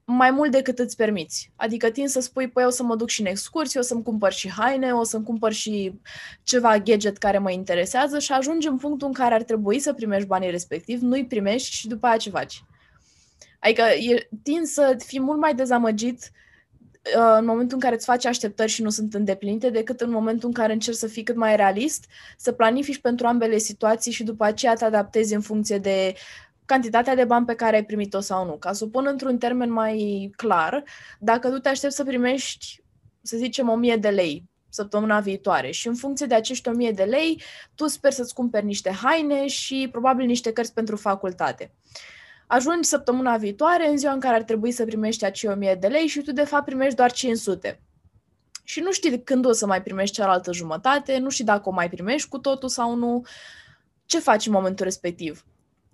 mai 0.09 0.31
mult 0.31 0.51
decât 0.51 0.79
îți 0.79 0.95
permiți. 0.95 1.51
Adică 1.55 1.89
tin 1.89 2.07
să 2.07 2.19
spui, 2.19 2.49
păi 2.49 2.65
o 2.65 2.69
să 2.69 2.83
mă 2.83 2.95
duc 2.95 3.09
și 3.09 3.21
în 3.21 3.27
excursie, 3.27 3.79
o 3.79 3.83
să-mi 3.83 4.03
cumpăr 4.03 4.31
și 4.31 4.51
haine, 4.51 4.91
o 4.91 5.03
să-mi 5.03 5.23
cumpăr 5.23 5.53
și 5.53 5.93
ceva 6.43 6.77
gadget 6.77 7.17
care 7.17 7.37
mă 7.37 7.51
interesează 7.51 8.19
și 8.19 8.31
ajungi 8.31 8.67
în 8.67 8.77
punctul 8.77 9.07
în 9.07 9.13
care 9.13 9.33
ar 9.33 9.43
trebui 9.43 9.79
să 9.79 9.93
primești 9.93 10.27
banii 10.27 10.49
respectiv, 10.49 11.01
nu-i 11.01 11.25
primești 11.25 11.75
și 11.75 11.87
după 11.87 12.07
aia 12.07 12.17
ce 12.17 12.29
faci. 12.29 12.63
Adică 13.59 13.81
e, 13.81 14.29
tin 14.43 14.65
să 14.65 14.95
fii 15.05 15.19
mult 15.19 15.39
mai 15.39 15.55
dezamăgit 15.55 16.31
uh, 17.17 17.35
în 17.39 17.45
momentul 17.45 17.73
în 17.73 17.81
care 17.81 17.95
îți 17.95 18.05
faci 18.05 18.25
așteptări 18.25 18.71
și 18.71 18.81
nu 18.81 18.89
sunt 18.89 19.13
îndeplinite, 19.13 19.69
decât 19.69 20.01
în 20.01 20.11
momentul 20.11 20.47
în 20.47 20.53
care 20.53 20.73
încerci 20.73 20.97
să 20.97 21.07
fii 21.07 21.23
cât 21.23 21.35
mai 21.35 21.55
realist, 21.55 22.05
să 22.37 22.51
planifici 22.51 23.01
pentru 23.01 23.27
ambele 23.27 23.57
situații 23.57 24.11
și 24.11 24.23
după 24.23 24.43
aceea 24.43 24.73
te 24.73 24.85
adaptezi 24.85 25.33
în 25.33 25.41
funcție 25.41 25.77
de 25.77 26.13
cantitatea 26.67 27.15
de 27.15 27.23
bani 27.23 27.45
pe 27.45 27.55
care 27.55 27.75
ai 27.75 27.85
primit-o 27.85 28.19
sau 28.19 28.45
nu. 28.45 28.57
Ca 28.57 28.73
să 28.73 28.83
o 28.83 28.87
pun 28.87 29.05
într-un 29.07 29.37
termen 29.37 29.71
mai 29.71 30.31
clar, 30.35 30.83
dacă 31.19 31.49
tu 31.49 31.59
te 31.59 31.69
aștepți 31.69 31.95
să 31.95 32.03
primești, 32.03 32.83
să 33.21 33.37
zicem, 33.37 33.69
1000 33.69 33.95
de 33.95 34.09
lei 34.09 34.43
săptămâna 34.69 35.19
viitoare 35.19 35.71
și 35.71 35.87
în 35.87 35.95
funcție 35.95 36.25
de 36.25 36.35
acești 36.35 36.69
1000 36.69 36.91
de 36.91 37.03
lei, 37.03 37.41
tu 37.75 37.87
sper 37.87 38.11
să-ți 38.11 38.33
cumperi 38.33 38.65
niște 38.65 38.91
haine 38.91 39.47
și 39.47 39.87
probabil 39.91 40.25
niște 40.25 40.53
cărți 40.53 40.73
pentru 40.73 40.95
facultate. 40.95 41.71
Ajungi 42.47 42.87
săptămâna 42.87 43.37
viitoare, 43.37 43.89
în 43.89 43.97
ziua 43.97 44.13
în 44.13 44.19
care 44.19 44.35
ar 44.35 44.43
trebui 44.43 44.71
să 44.71 44.85
primești 44.85 45.25
acei 45.25 45.49
1000 45.49 45.75
de 45.75 45.87
lei 45.87 46.07
și 46.07 46.21
tu 46.21 46.31
de 46.31 46.43
fapt 46.43 46.65
primești 46.65 46.95
doar 46.95 47.11
500 47.11 47.81
și 48.63 48.79
nu 48.79 48.91
știi 48.91 49.23
când 49.23 49.45
o 49.45 49.51
să 49.51 49.65
mai 49.65 49.83
primești 49.83 50.15
cealaltă 50.15 50.53
jumătate, 50.53 51.17
nu 51.17 51.29
știi 51.29 51.43
dacă 51.43 51.69
o 51.69 51.71
mai 51.71 51.89
primești 51.89 52.29
cu 52.29 52.37
totul 52.37 52.69
sau 52.69 52.95
nu. 52.95 53.25
Ce 54.05 54.19
faci 54.19 54.45
în 54.45 54.51
momentul 54.51 54.85
respectiv? 54.85 55.45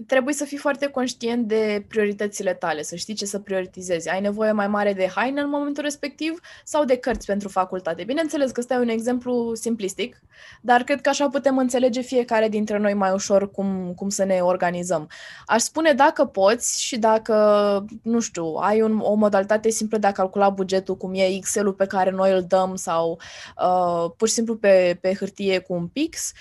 Trebuie 0.07 0.33
să 0.33 0.45
fii 0.45 0.57
foarte 0.57 0.87
conștient 0.87 1.47
de 1.47 1.85
prioritățile 1.87 2.53
tale, 2.53 2.81
să 2.81 2.95
știi 2.95 3.13
ce 3.13 3.25
să 3.25 3.39
prioritizezi. 3.39 4.09
Ai 4.09 4.21
nevoie 4.21 4.51
mai 4.51 4.67
mare 4.67 4.93
de 4.93 5.11
haine 5.15 5.41
în 5.41 5.49
momentul 5.49 5.83
respectiv 5.83 6.39
sau 6.63 6.85
de 6.85 6.97
cărți 6.97 7.25
pentru 7.25 7.49
facultate? 7.49 8.03
Bineînțeles 8.03 8.51
că 8.51 8.59
ăsta 8.59 8.73
e 8.73 8.77
un 8.77 8.89
exemplu 8.89 9.53
simplistic, 9.55 10.21
dar 10.61 10.83
cred 10.83 11.01
că 11.01 11.09
așa 11.09 11.29
putem 11.29 11.57
înțelege 11.57 12.01
fiecare 12.01 12.49
dintre 12.49 12.77
noi 12.77 12.93
mai 12.93 13.11
ușor 13.11 13.51
cum, 13.51 13.93
cum 13.95 14.09
să 14.09 14.23
ne 14.23 14.39
organizăm. 14.39 15.09
Aș 15.45 15.61
spune 15.61 15.93
dacă 15.93 16.25
poți 16.25 16.83
și 16.83 16.97
dacă, 16.97 17.85
nu 18.01 18.19
știu, 18.19 18.45
ai 18.45 18.81
un, 18.81 18.99
o 18.99 19.13
modalitate 19.13 19.69
simplă 19.69 19.97
de 19.97 20.07
a 20.07 20.11
calcula 20.11 20.49
bugetul, 20.49 20.97
cum 20.97 21.13
e 21.13 21.25
Excel-ul 21.25 21.73
pe 21.73 21.85
care 21.85 22.09
noi 22.09 22.31
îl 22.31 22.45
dăm 22.47 22.75
sau 22.75 23.19
uh, 23.57 24.11
pur 24.17 24.27
și 24.27 24.33
simplu 24.33 24.55
pe, 24.55 24.97
pe 25.01 25.13
hârtie 25.13 25.59
cu 25.59 25.73
un 25.73 25.87
pix, 25.87 26.31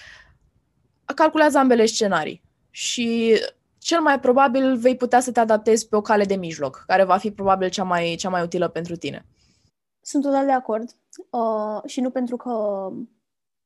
calculează 1.15 1.59
ambele 1.59 1.87
scenarii 1.87 2.43
și 2.75 3.39
cel 3.79 4.01
mai 4.01 4.21
probabil 4.21 4.77
vei 4.77 4.97
putea 4.97 5.21
să 5.21 5.33
te 5.33 5.41
adaptezi 5.41 5.89
pe 5.89 5.97
o 5.97 6.01
cale 6.01 6.25
de 6.25 6.35
mijloc, 6.35 6.85
care 6.87 7.05
va 7.05 7.17
fi 7.17 7.31
probabil 7.31 7.69
cea 7.69 7.85
mai, 7.85 8.15
cea 8.19 8.29
mai 8.29 8.43
utilă 8.43 8.69
pentru 8.69 8.97
tine. 8.97 9.27
Sunt 10.01 10.23
total 10.23 10.45
de 10.45 10.53
acord. 10.53 10.95
Uh, 11.31 11.81
și 11.87 12.01
nu 12.01 12.11
pentru 12.11 12.37
că 12.37 12.53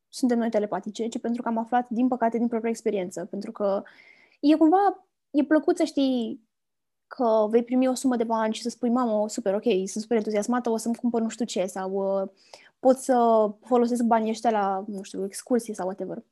suntem 0.09 0.39
noi 0.39 0.51
telepatice, 0.51 1.09
ci 1.09 1.21
pentru 1.21 1.43
că 1.43 1.49
am 1.49 1.59
aflat, 1.59 1.89
din 1.89 2.09
păcate, 2.09 2.39
din 2.39 2.49
propria 2.49 2.71
experiență. 2.71 3.25
Pentru 3.25 3.53
că 3.53 3.83
e 4.41 4.57
cumva, 4.57 5.07
e 5.31 5.45
plăcut 5.45 5.77
să 5.77 5.85
știi 5.85 6.45
că 7.07 7.47
vei 7.51 7.65
primi 7.65 7.89
o 7.89 7.95
sumă 7.95 8.17
de 8.17 8.25
bani 8.25 8.55
și 8.55 8.63
să 8.63 8.69
spui, 8.69 8.91
mamă, 8.91 9.29
super, 9.29 9.55
ok, 9.55 9.63
sunt 9.63 10.03
super 10.03 10.17
entuziasmată, 10.17 10.71
o 10.71 10.77
să-mi 10.77 10.95
cumpăr 10.95 11.21
nu 11.21 11.29
știu 11.29 11.45
ce, 11.45 11.67
sau 11.67 11.91
uh, 11.93 12.29
pot 12.79 12.99
să 12.99 13.49
folosesc 13.65 14.03
banii 14.03 14.31
ăștia 14.31 14.51
la, 14.51 14.85
nu 14.87 15.03
știu, 15.03 15.25
excursie 15.25 15.75
sau 15.75 15.87
whatever. 15.87 16.23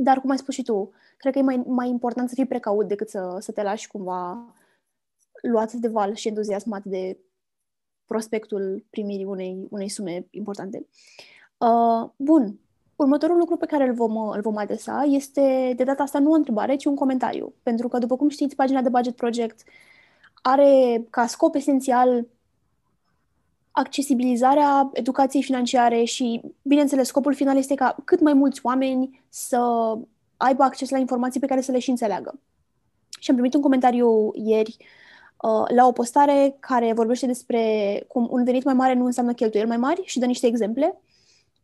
Dar, 0.00 0.20
cum 0.20 0.30
ai 0.30 0.38
spus 0.38 0.54
și 0.54 0.62
tu, 0.62 0.90
cred 1.16 1.32
că 1.32 1.38
e 1.38 1.42
mai, 1.42 1.62
mai 1.66 1.88
important 1.88 2.28
să 2.28 2.34
fii 2.34 2.46
precaut 2.46 2.88
decât 2.88 3.08
să, 3.08 3.36
să 3.38 3.52
te 3.52 3.62
lași 3.62 3.88
cumva 3.88 4.54
luat 5.42 5.72
de 5.72 5.88
val 5.88 6.14
și 6.14 6.28
entuziasmat 6.28 6.84
de 6.84 7.18
prospectul 8.06 8.84
primirii 8.90 9.24
unei, 9.24 9.66
unei 9.70 9.88
sume 9.88 10.26
importante. 10.30 10.86
Uh, 11.56 12.10
bun. 12.16 12.58
Următorul 12.96 13.36
lucru 13.36 13.56
pe 13.56 13.66
care 13.66 13.86
îl 13.86 13.94
vom, 13.94 14.16
îl 14.16 14.40
vom 14.40 14.56
adresa 14.56 15.02
este, 15.02 15.72
de 15.76 15.84
data 15.84 16.02
asta, 16.02 16.18
nu 16.18 16.30
o 16.30 16.34
întrebare, 16.34 16.76
ci 16.76 16.84
un 16.84 16.94
comentariu. 16.94 17.54
Pentru 17.62 17.88
că, 17.88 17.98
după 17.98 18.16
cum 18.16 18.28
știți, 18.28 18.54
pagina 18.54 18.82
de 18.82 18.88
Budget 18.88 19.16
Project 19.16 19.62
are 20.42 21.04
ca 21.10 21.26
scop 21.26 21.54
esențial 21.54 22.26
accesibilizarea 23.78 24.90
educației 24.92 25.42
financiare 25.42 26.04
și, 26.04 26.40
bineînțeles, 26.62 27.06
scopul 27.06 27.34
final 27.34 27.56
este 27.56 27.74
ca 27.74 27.96
cât 28.04 28.20
mai 28.20 28.32
mulți 28.32 28.60
oameni 28.62 29.24
să 29.28 29.58
aibă 30.36 30.62
acces 30.62 30.90
la 30.90 30.98
informații 30.98 31.40
pe 31.40 31.46
care 31.46 31.60
să 31.60 31.72
le 31.72 31.78
și 31.78 31.90
înțeleagă. 31.90 32.40
Și 33.20 33.30
am 33.30 33.36
primit 33.36 33.54
un 33.54 33.60
comentariu 33.60 34.30
ieri 34.34 34.76
uh, 35.42 35.64
la 35.74 35.86
o 35.86 35.92
postare 35.92 36.56
care 36.60 36.92
vorbește 36.92 37.26
despre 37.26 37.62
cum 38.08 38.28
un 38.30 38.44
venit 38.44 38.64
mai 38.64 38.74
mare 38.74 38.94
nu 38.94 39.04
înseamnă 39.04 39.32
cheltuieli 39.32 39.68
mai 39.68 39.76
mari 39.76 40.02
și 40.04 40.18
dă 40.18 40.26
niște 40.26 40.46
exemple. 40.46 41.00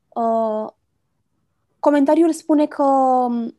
Uh, 0.09 0.71
comentariul 1.79 2.33
spune 2.33 2.67
că 2.67 2.83
um, 2.83 3.55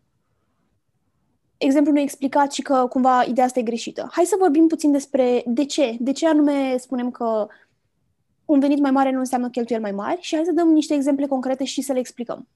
exemplul 1.57 1.93
nu 1.93 1.99
e 1.99 2.03
explicat 2.03 2.51
și 2.51 2.61
că 2.61 2.87
cumva 2.89 3.23
ideea 3.23 3.45
asta 3.45 3.59
e 3.59 3.63
greșită. 3.63 4.09
Hai 4.11 4.25
să 4.25 4.35
vorbim 4.39 4.67
puțin 4.67 4.91
despre 4.91 5.43
de 5.45 5.65
ce. 5.65 5.97
De 5.99 6.11
ce 6.11 6.27
anume 6.27 6.77
spunem 6.77 7.11
că 7.11 7.47
un 8.45 8.59
venit 8.59 8.79
mai 8.79 8.91
mare 8.91 9.11
nu 9.11 9.19
înseamnă 9.19 9.49
cheltuieli 9.49 9.83
mai 9.83 9.91
mari 9.91 10.21
și 10.21 10.35
hai 10.35 10.45
să 10.45 10.51
dăm 10.51 10.67
niște 10.67 10.93
exemple 10.93 11.27
concrete 11.27 11.63
și 11.63 11.81
să 11.81 11.93
le 11.93 11.99
explicăm. 11.99 12.47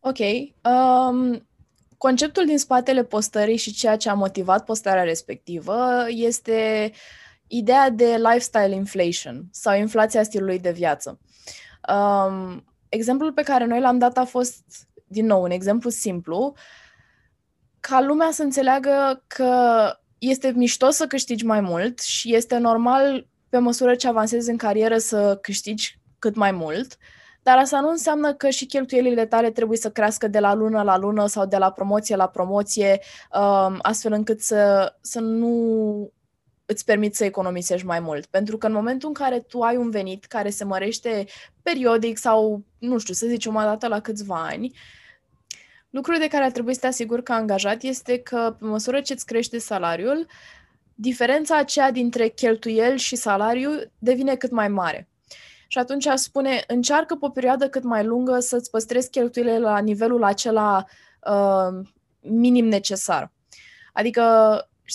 Ok. 0.00 0.18
Um, 0.18 1.46
conceptul 1.96 2.44
din 2.46 2.58
spatele 2.58 3.04
postării 3.04 3.56
și 3.56 3.72
ceea 3.72 3.96
ce 3.96 4.08
a 4.08 4.14
motivat 4.14 4.64
postarea 4.64 5.02
respectivă 5.02 6.04
este 6.08 6.92
ideea 7.46 7.90
de 7.90 8.16
lifestyle 8.16 8.74
inflation 8.74 9.44
sau 9.50 9.76
inflația 9.76 10.22
stilului 10.22 10.58
de 10.58 10.70
viață. 10.70 11.20
Um, 11.94 12.64
exemplul 12.88 13.32
pe 13.32 13.42
care 13.42 13.64
noi 13.64 13.80
l-am 13.80 13.98
dat 13.98 14.18
a 14.18 14.24
fost, 14.24 14.64
din 15.06 15.26
nou, 15.26 15.42
un 15.42 15.50
exemplu 15.50 15.90
simplu, 15.90 16.54
ca 17.80 18.00
lumea 18.00 18.30
să 18.30 18.42
înțeleagă 18.42 19.24
că 19.26 19.84
este 20.18 20.52
mișto 20.56 20.90
să 20.90 21.06
câștigi 21.06 21.44
mai 21.44 21.60
mult 21.60 22.00
și 22.00 22.34
este 22.34 22.56
normal 22.56 23.26
pe 23.52 23.58
măsură 23.58 23.94
ce 23.94 24.08
avansezi 24.08 24.50
în 24.50 24.56
carieră 24.56 24.98
să 24.98 25.38
câștigi 25.42 25.98
cât 26.18 26.34
mai 26.34 26.50
mult, 26.50 26.96
dar 27.42 27.58
asta 27.58 27.80
nu 27.80 27.88
înseamnă 27.88 28.34
că 28.34 28.50
și 28.50 28.66
cheltuielile 28.66 29.26
tale 29.26 29.50
trebuie 29.50 29.78
să 29.78 29.90
crească 29.90 30.28
de 30.28 30.38
la 30.38 30.54
lună 30.54 30.82
la 30.82 30.96
lună 30.96 31.26
sau 31.26 31.46
de 31.46 31.56
la 31.56 31.72
promoție 31.72 32.16
la 32.16 32.28
promoție, 32.28 33.00
um, 33.32 33.78
astfel 33.82 34.12
încât 34.12 34.40
să, 34.40 34.94
să 35.00 35.20
nu 35.20 36.12
îți 36.66 36.84
permit 36.84 37.14
să 37.14 37.24
economisești 37.24 37.86
mai 37.86 38.00
mult. 38.00 38.26
Pentru 38.26 38.58
că 38.58 38.66
în 38.66 38.72
momentul 38.72 39.08
în 39.08 39.14
care 39.14 39.40
tu 39.40 39.60
ai 39.60 39.76
un 39.76 39.90
venit 39.90 40.24
care 40.24 40.50
se 40.50 40.64
mărește 40.64 41.24
periodic 41.62 42.18
sau, 42.18 42.64
nu 42.78 42.98
știu, 42.98 43.14
să 43.14 43.26
zicem 43.26 43.54
o 43.54 43.60
dată 43.60 43.86
la 43.86 44.00
câțiva 44.00 44.46
ani, 44.46 44.72
lucrul 45.90 46.18
de 46.18 46.28
care 46.28 46.44
ar 46.44 46.50
trebui 46.50 46.74
să 46.74 46.80
te 46.80 46.86
asiguri 46.86 47.22
ca 47.22 47.34
angajat 47.34 47.82
este 47.82 48.18
că 48.18 48.56
pe 48.58 48.64
măsură 48.64 49.00
ce 49.00 49.12
îți 49.12 49.26
crește 49.26 49.58
salariul, 49.58 50.26
diferența 50.94 51.56
aceea 51.56 51.90
dintre 51.90 52.28
cheltuieli 52.28 52.98
și 52.98 53.16
salariu 53.16 53.70
devine 53.98 54.34
cât 54.34 54.50
mai 54.50 54.68
mare. 54.68 55.08
Și 55.68 55.78
atunci 55.78 56.06
aș 56.06 56.20
spune, 56.20 56.64
încearcă 56.66 57.14
pe 57.14 57.24
o 57.24 57.28
perioadă 57.28 57.68
cât 57.68 57.82
mai 57.82 58.04
lungă 58.04 58.38
să-ți 58.38 58.70
păstrezi 58.70 59.10
cheltuielile 59.10 59.58
la 59.58 59.78
nivelul 59.78 60.24
acela 60.24 60.84
uh, 61.30 61.86
minim 62.20 62.66
necesar. 62.66 63.32
Adică, 63.92 64.22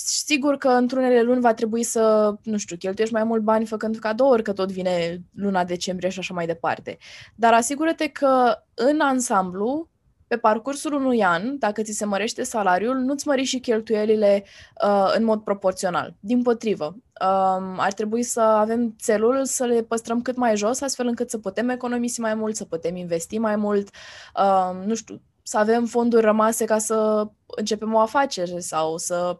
sigur 0.05 0.57
că 0.57 0.67
într-unele 0.67 1.21
luni 1.21 1.41
va 1.41 1.53
trebui 1.53 1.83
să, 1.83 2.35
nu 2.43 2.57
știu, 2.57 2.75
cheltuiești 2.75 3.13
mai 3.15 3.23
mult 3.23 3.41
bani 3.41 3.65
făcând 3.65 3.97
cadouri, 3.97 4.43
că 4.43 4.53
tot 4.53 4.71
vine 4.71 5.21
luna 5.33 5.63
decembrie 5.63 6.09
și 6.09 6.19
așa 6.19 6.33
mai 6.33 6.45
departe. 6.45 6.97
Dar 7.35 7.53
asigură-te 7.53 8.07
că 8.07 8.55
în 8.73 8.99
ansamblu 8.99 9.89
pe 10.27 10.37
parcursul 10.37 10.93
unui 10.93 11.23
an, 11.23 11.57
dacă 11.57 11.81
ți 11.81 11.91
se 11.91 12.05
mărește 12.05 12.43
salariul, 12.43 12.95
nu-ți 12.95 13.27
mări 13.27 13.43
și 13.43 13.59
cheltuielile 13.59 14.43
uh, 14.83 15.11
în 15.15 15.23
mod 15.23 15.41
proporțional. 15.41 16.15
Din 16.19 16.41
potrivă, 16.41 16.85
um, 16.85 17.79
ar 17.79 17.93
trebui 17.93 18.23
să 18.23 18.41
avem 18.41 18.95
țelul 18.99 19.45
să 19.45 19.65
le 19.65 19.81
păstrăm 19.81 20.21
cât 20.21 20.35
mai 20.35 20.57
jos, 20.57 20.81
astfel 20.81 21.07
încât 21.07 21.29
să 21.29 21.37
putem 21.37 21.69
economisi 21.69 22.19
mai 22.19 22.33
mult, 22.33 22.55
să 22.55 22.65
putem 22.65 22.95
investi 22.95 23.37
mai 23.37 23.55
mult, 23.55 23.89
uh, 24.35 24.85
nu 24.85 24.95
știu, 24.95 25.21
să 25.43 25.57
avem 25.57 25.85
fonduri 25.85 26.21
rămase 26.21 26.65
ca 26.65 26.77
să 26.77 27.27
începem 27.45 27.93
o 27.93 27.99
afacere 27.99 28.59
sau 28.59 28.97
să, 28.97 29.39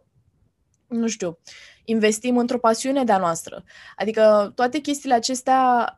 nu 0.86 1.08
știu, 1.08 1.38
investim 1.84 2.36
într-o 2.36 2.58
pasiune 2.58 3.04
de-a 3.04 3.18
noastră. 3.18 3.64
Adică 3.96 4.52
toate 4.54 4.78
chestiile 4.78 5.14
acestea 5.14 5.97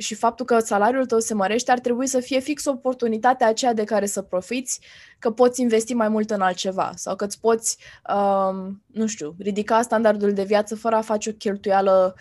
și 0.00 0.14
faptul 0.14 0.46
că 0.46 0.58
salariul 0.58 1.06
tău 1.06 1.18
se 1.18 1.34
mărește 1.34 1.70
ar 1.70 1.78
trebui 1.78 2.06
să 2.06 2.20
fie 2.20 2.38
fix 2.38 2.64
oportunitatea 2.64 3.48
aceea 3.48 3.74
de 3.74 3.84
care 3.84 4.06
să 4.06 4.22
profiți, 4.22 4.80
că 5.18 5.30
poți 5.30 5.60
investi 5.60 5.94
mai 5.94 6.08
mult 6.08 6.30
în 6.30 6.40
altceva 6.40 6.92
sau 6.94 7.16
că 7.16 7.24
îți 7.24 7.40
poți, 7.40 7.78
um, 8.14 8.82
nu 8.86 9.06
știu, 9.06 9.34
ridica 9.38 9.82
standardul 9.82 10.32
de 10.32 10.44
viață 10.44 10.76
fără 10.76 10.96
a 10.96 11.00
face 11.00 11.30
o 11.30 11.32
cheltuială 11.32 12.14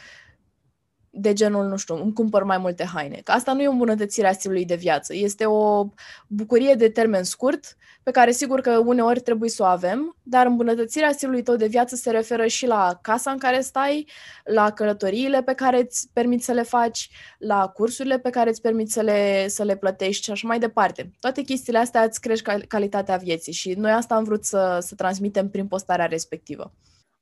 de 1.12 1.34
genul, 1.34 1.65
nu 1.65 1.78
știu, 1.78 1.95
îmi 1.95 2.13
cumpăr 2.13 2.43
mai 2.43 2.58
multe 2.58 2.86
haine. 2.86 3.22
Că 3.24 3.32
asta 3.32 3.54
nu 3.54 3.62
e 3.62 3.67
o 3.67 3.72
îmbunătățire 3.72 4.28
a 4.28 4.32
stilului 4.32 4.65
de 4.65 4.76
viață. 4.76 5.15
Este 5.15 5.45
o 5.45 5.88
bucurie 6.28 6.74
de 6.74 6.89
termen 6.89 7.24
scurt, 7.24 7.78
pe 8.04 8.12
care 8.12 8.32
sigur 8.32 8.62
că 8.62 8.78
uneori 8.78 9.19
trebuie 9.19 9.50
să 9.50 9.63
o 9.63 9.65
avem, 9.65 10.15
dar 10.24 10.45
îmbunătățirea 10.45 11.12
stilului 11.12 11.41
tău 11.41 11.56
de 11.56 11.67
viață 11.67 11.95
se 11.95 12.12
referă 12.12 12.48
și 12.48 12.65
la 12.65 13.00
casa 13.02 13.32
în 13.32 13.38
care 13.38 13.62
stai, 13.62 14.08
la 14.43 14.72
călătoriile 14.72 15.43
pe 15.43 15.54
care 15.54 15.80
îți 15.80 16.10
permiți 16.13 16.45
să 16.45 16.52
le 16.52 16.63
faci, 16.63 17.10
la 17.38 17.67
cursurile 17.67 18.19
pe 18.19 18.30
care 18.30 18.50
îți 18.50 18.62
permiți 18.62 18.93
să 18.93 19.02
le, 19.02 19.48
să 19.48 19.63
le 19.63 19.76
plătești 19.76 20.24
și 20.24 20.32
așa 20.32 20.48
mai 20.48 20.60
departe. 20.60 21.12
Toate 21.19 21.41
chestiile 21.41 21.80
astea 21.80 22.04
îți 22.04 22.22
crești 22.22 22.65
calitatea 22.67 23.17
vieții 23.17 23.54
și 23.54 23.74
noi 23.74 23.91
asta 23.91 24.15
am 24.15 24.24
vrut 24.24 24.45
să, 24.45 24.78
să 24.82 24.95
transmitem 24.95 25.50
prin 25.50 25.67
postarea 25.67 26.06
respectivă. 26.06 26.74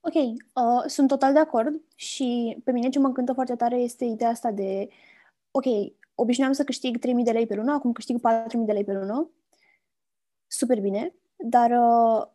Ok, 0.08 0.16
uh, 0.16 0.84
sunt 0.86 1.08
total 1.08 1.34
de 1.34 1.40
acord 1.40 1.82
și 1.96 2.58
pe 2.64 2.72
mine 2.72 2.90
ce 2.90 3.00
mă 3.00 3.08
încântă 3.08 3.34
foarte 3.34 3.56
tare 3.56 3.76
este 3.76 4.06
ideea 4.06 4.30
asta 4.30 4.52
de, 4.52 4.88
ok, 5.52 5.66
obișnuiam 6.16 6.54
să 6.54 6.64
câștig 6.64 6.98
3.000 6.98 7.24
de 7.24 7.32
lei 7.32 7.46
pe 7.48 7.56
lună, 7.56 7.74
acum 7.74 7.92
câștig 7.92 8.18
4.000 8.18 8.66
de 8.66 8.72
lei 8.72 8.84
pe 8.84 8.94
lună, 8.94 9.30
super 10.48 10.80
bine, 10.80 11.16
dar 11.36 11.72
uh, 11.72 12.28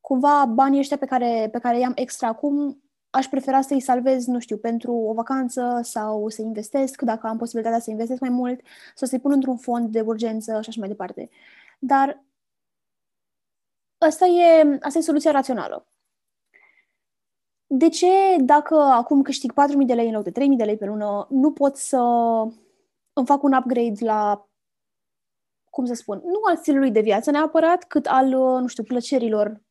cumva 0.00 0.44
banii 0.44 0.78
ăștia 0.78 0.98
pe 0.98 1.06
care, 1.06 1.48
pe 1.52 1.58
care 1.58 1.78
i-am 1.78 1.92
extra 1.94 2.28
acum 2.28 2.82
aș 3.10 3.26
prefera 3.28 3.60
să-i 3.60 3.80
salvez, 3.80 4.26
nu 4.26 4.38
știu, 4.38 4.56
pentru 4.56 4.92
o 4.92 5.12
vacanță 5.12 5.80
sau 5.82 6.28
să 6.28 6.42
investesc, 6.42 7.02
dacă 7.02 7.26
am 7.26 7.36
posibilitatea 7.38 7.80
să 7.80 7.90
investesc 7.90 8.20
mai 8.20 8.30
mult, 8.30 8.60
sau 8.94 9.08
să-i 9.08 9.20
pun 9.20 9.32
într-un 9.32 9.56
fond 9.56 9.92
de 9.92 10.00
urgență 10.00 10.60
și 10.62 10.68
așa 10.68 10.80
mai 10.80 10.88
departe. 10.88 11.28
Dar 11.78 12.24
asta 13.98 14.26
e, 14.26 14.78
asta 14.80 14.98
e 14.98 15.02
soluția 15.02 15.30
rațională 15.30 15.86
de 17.70 17.88
ce, 17.88 18.36
dacă 18.40 18.74
acum 18.74 19.22
câștig 19.22 19.52
4.000 19.52 19.86
de 19.86 19.94
lei 19.94 20.06
în 20.06 20.12
loc 20.12 20.22
de 20.22 20.30
3.000 20.30 20.56
de 20.56 20.64
lei 20.64 20.76
pe 20.76 20.86
lună, 20.86 21.26
nu 21.30 21.52
pot 21.52 21.76
să 21.76 21.98
îmi 23.12 23.26
fac 23.26 23.42
un 23.42 23.52
upgrade 23.52 24.04
la, 24.04 24.48
cum 25.70 25.84
să 25.84 25.94
spun, 25.94 26.22
nu 26.24 26.40
al 26.48 26.56
stilului 26.56 26.90
de 26.90 27.00
viață 27.00 27.30
neapărat, 27.30 27.84
cât 27.84 28.06
al, 28.06 28.28
nu 28.60 28.66
știu, 28.66 28.82
plăcerilor 28.82 29.62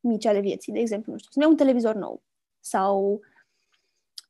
mici 0.00 0.26
ale 0.26 0.40
vieții. 0.40 0.72
De 0.72 0.78
exemplu, 0.78 1.12
nu 1.12 1.18
știu, 1.18 1.30
să-mi 1.30 1.44
iau 1.44 1.52
un 1.52 1.58
televizor 1.58 1.94
nou 1.94 2.22
sau 2.60 3.20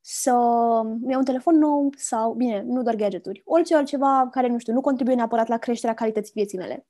să-mi 0.01 1.11
iau 1.11 1.19
un 1.19 1.25
telefon 1.25 1.59
nou 1.59 1.93
sau, 1.97 2.33
bine, 2.33 2.63
nu 2.63 2.83
doar 2.83 2.95
gadgeturi, 2.95 3.43
orice 3.45 3.77
altceva 3.77 4.29
care, 4.31 4.49
nu 4.49 4.59
știu, 4.59 4.73
nu 4.73 4.81
contribuie 4.81 5.17
neapărat 5.17 5.49
la 5.49 5.59
creșterea 5.59 5.95
calității 5.95 6.33
vieții 6.35 6.59
mele. 6.59 6.87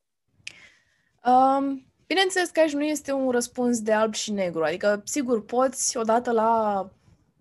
Um, 1.25 1.89
Bineînțeles 2.11 2.49
că 2.49 2.61
aici 2.61 2.73
nu 2.73 2.85
este 2.85 3.12
un 3.12 3.31
răspuns 3.31 3.81
de 3.81 3.92
alb 3.92 4.14
și 4.14 4.33
negru, 4.33 4.64
adică 4.64 5.03
sigur 5.05 5.44
poți 5.44 5.96
odată 5.96 6.31
la, 6.31 6.90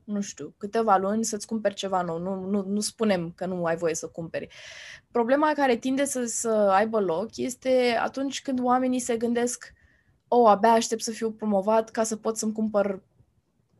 nu 0.04 0.22
știu, 0.22 0.54
câteva 0.58 0.98
luni 0.98 1.26
să-ți 1.26 1.48
cumperi 1.48 1.74
ceva 1.74 2.02
nou, 2.02 2.18
nu, 2.18 2.50
nu, 2.50 2.64
nu 2.68 2.80
spunem 2.80 3.32
că 3.36 3.46
nu 3.46 3.66
ai 3.66 3.76
voie 3.76 3.96
să 3.96 4.08
cumperi. 4.08 4.48
Problema 5.12 5.52
care 5.54 5.76
tinde 5.76 6.06
să, 6.06 6.26
să 6.26 6.50
aibă 6.50 7.00
loc 7.00 7.38
este 7.38 7.98
atunci 8.02 8.42
când 8.42 8.60
oamenii 8.60 9.00
se 9.00 9.18
gândesc 9.18 9.74
o, 10.28 10.38
oh, 10.38 10.50
abia 10.50 10.72
aștept 10.72 11.02
să 11.02 11.12
fiu 11.12 11.32
promovat 11.32 11.90
ca 11.90 12.04
să 12.04 12.16
pot 12.16 12.38
să-mi 12.38 12.54
cumpăr 12.54 13.02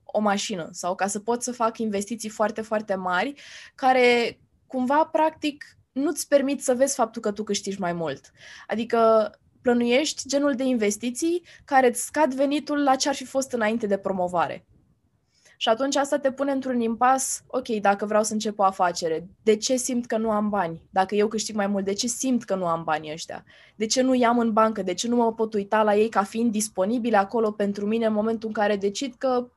o 0.04 0.20
mașină 0.20 0.70
sau 0.72 0.96
ca 0.96 1.08
să 1.08 1.20
pot 1.20 1.44
să 1.44 1.52
fac 1.52 1.78
investiții 1.78 2.30
foarte, 2.30 2.62
foarte 2.62 2.96
mari 2.96 3.34
care 3.76 4.40
cumva, 4.68 5.06
practic, 5.06 5.78
nu-ți 5.92 6.28
permit 6.28 6.64
să 6.64 6.74
vezi 6.74 6.96
faptul 6.96 7.22
că 7.22 7.32
tu 7.32 7.44
câștigi 7.44 7.80
mai 7.80 7.94
mult. 7.94 8.32
Adică 8.68 9.32
plănuiești 9.62 10.28
genul 10.28 10.56
de 10.56 10.64
investiții 10.64 11.44
care 11.66 11.88
îți 11.88 12.06
scad 12.06 12.34
venitul 12.34 12.84
la 12.84 12.96
ce 12.96 13.10
ar 13.10 13.16
fi 13.16 13.26
fost 13.26 13.52
înainte 13.52 13.88
de 13.88 13.98
promovare. 13.98 14.66
Și 15.62 15.70
atunci 15.70 15.96
asta 15.96 16.18
te 16.18 16.32
pune 16.32 16.52
într-un 16.52 16.80
impas, 16.80 17.44
ok, 17.48 17.68
dacă 17.68 18.06
vreau 18.06 18.24
să 18.24 18.34
încep 18.34 18.60
o 18.60 18.64
afacere, 18.64 19.28
de 19.44 19.56
ce 19.56 19.76
simt 19.76 20.06
că 20.06 20.18
nu 20.18 20.32
am 20.32 20.50
bani? 20.50 20.82
Dacă 20.90 21.16
eu 21.16 21.28
câștig 21.28 21.56
mai 21.56 21.68
mult, 21.68 21.86
de 21.86 21.94
ce 21.94 22.08
simt 22.08 22.44
că 22.44 22.56
nu 22.56 22.66
am 22.66 22.84
banii 22.84 23.12
ăștia? 23.12 23.44
De 23.76 23.86
ce 23.86 24.02
nu 24.02 24.14
i-am 24.14 24.40
în 24.40 24.54
bancă? 24.54 24.82
De 24.82 24.94
ce 24.94 25.08
nu 25.08 25.16
mă 25.16 25.34
pot 25.34 25.54
uita 25.54 25.84
la 25.84 25.96
ei 25.96 26.10
ca 26.10 26.24
fiind 26.24 26.52
disponibile 26.52 27.18
acolo 27.18 27.52
pentru 27.52 27.86
mine 27.86 28.06
în 28.06 28.14
momentul 28.14 28.48
în 28.48 28.54
care 28.54 28.76
decid 28.76 29.14
că 29.18 29.50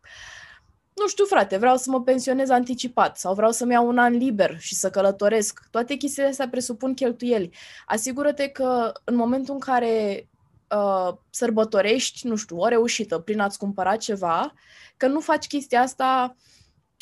nu 0.95 1.09
știu, 1.09 1.25
frate, 1.25 1.57
vreau 1.57 1.77
să 1.77 1.91
mă 1.91 2.03
pensionez 2.03 2.49
anticipat 2.49 3.19
sau 3.19 3.35
vreau 3.35 3.51
să-mi 3.51 3.73
iau 3.73 3.89
un 3.89 3.99
an 3.99 4.17
liber 4.17 4.59
și 4.59 4.75
să 4.75 4.91
călătoresc. 4.91 5.61
Toate 5.71 5.95
chestiile 5.95 6.29
astea 6.29 6.49
presupun 6.49 6.95
cheltuieli. 6.95 7.55
Asigură-te 7.87 8.49
că 8.49 8.93
în 9.05 9.15
momentul 9.15 9.55
în 9.55 9.61
care 9.61 10.29
uh, 10.77 11.15
sărbătorești, 11.31 12.27
nu 12.27 12.37
știu, 12.37 12.59
o 12.59 12.69
reușită 12.69 13.19
prin 13.19 13.41
a-ți 13.41 13.59
cumpăra 13.59 13.97
ceva, 13.97 14.53
că 14.97 15.07
nu 15.07 15.21
faci 15.21 15.47
chestia 15.47 15.81
asta, 15.81 16.37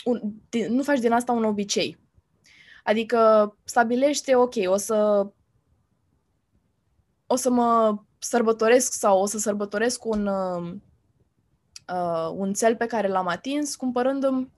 un, 0.04 0.20
nu 0.68 0.82
faci 0.82 0.98
din 0.98 1.12
asta 1.12 1.32
un 1.32 1.44
obicei. 1.44 1.98
Adică 2.84 3.56
stabilește, 3.64 4.34
ok, 4.36 4.54
o 4.64 4.76
să 4.76 5.26
o 7.26 7.36
să 7.36 7.50
mă 7.50 7.98
sărbătoresc 8.18 8.92
sau 8.92 9.20
o 9.20 9.26
să 9.26 9.38
sărbătoresc 9.38 10.04
un, 10.04 10.26
uh, 10.26 10.74
uh, 11.92 12.32
un 12.36 12.52
cel 12.52 12.76
pe 12.76 12.86
care 12.86 13.08
l-am 13.08 13.26
atins 13.26 13.76
cumpărându-mi 13.76 14.50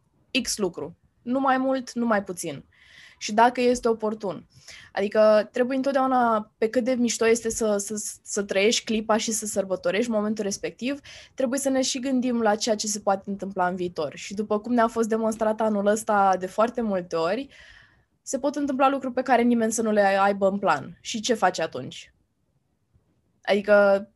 X 0.42 0.56
lucru. 0.56 0.96
Nu 1.22 1.40
mai 1.40 1.58
mult, 1.58 1.92
nu 1.92 2.06
mai 2.06 2.24
puțin. 2.24 2.64
Și 3.18 3.32
dacă 3.32 3.60
este 3.60 3.88
oportun. 3.88 4.46
Adică 4.92 5.48
trebuie 5.52 5.76
întotdeauna, 5.76 6.52
pe 6.58 6.68
cât 6.68 6.84
de 6.84 6.94
mișto 6.94 7.28
este 7.28 7.50
să, 7.50 7.76
să, 7.76 8.18
să 8.22 8.42
trăiești 8.42 8.84
clipa 8.84 9.16
și 9.16 9.32
să 9.32 9.46
sărbătorești 9.46 10.10
momentul 10.10 10.44
respectiv, 10.44 11.00
trebuie 11.34 11.58
să 11.58 11.68
ne 11.68 11.82
și 11.82 11.98
gândim 11.98 12.40
la 12.40 12.54
ceea 12.54 12.74
ce 12.74 12.86
se 12.86 13.00
poate 13.00 13.22
întâmpla 13.26 13.66
în 13.66 13.76
viitor. 13.76 14.12
Și 14.14 14.34
după 14.34 14.58
cum 14.58 14.72
ne-a 14.72 14.86
fost 14.88 15.08
demonstrat 15.08 15.60
anul 15.60 15.86
ăsta 15.86 16.36
de 16.38 16.46
foarte 16.46 16.80
multe 16.80 17.16
ori, 17.16 17.48
se 18.22 18.38
pot 18.38 18.54
întâmpla 18.54 18.88
lucruri 18.88 19.14
pe 19.14 19.22
care 19.22 19.42
nimeni 19.42 19.72
să 19.72 19.82
nu 19.82 19.90
le 19.90 20.00
aibă 20.00 20.48
în 20.48 20.58
plan. 20.58 20.98
Și 21.00 21.20
ce 21.20 21.34
faci 21.34 21.60
atunci? 21.60 22.14
Adică 23.42 24.08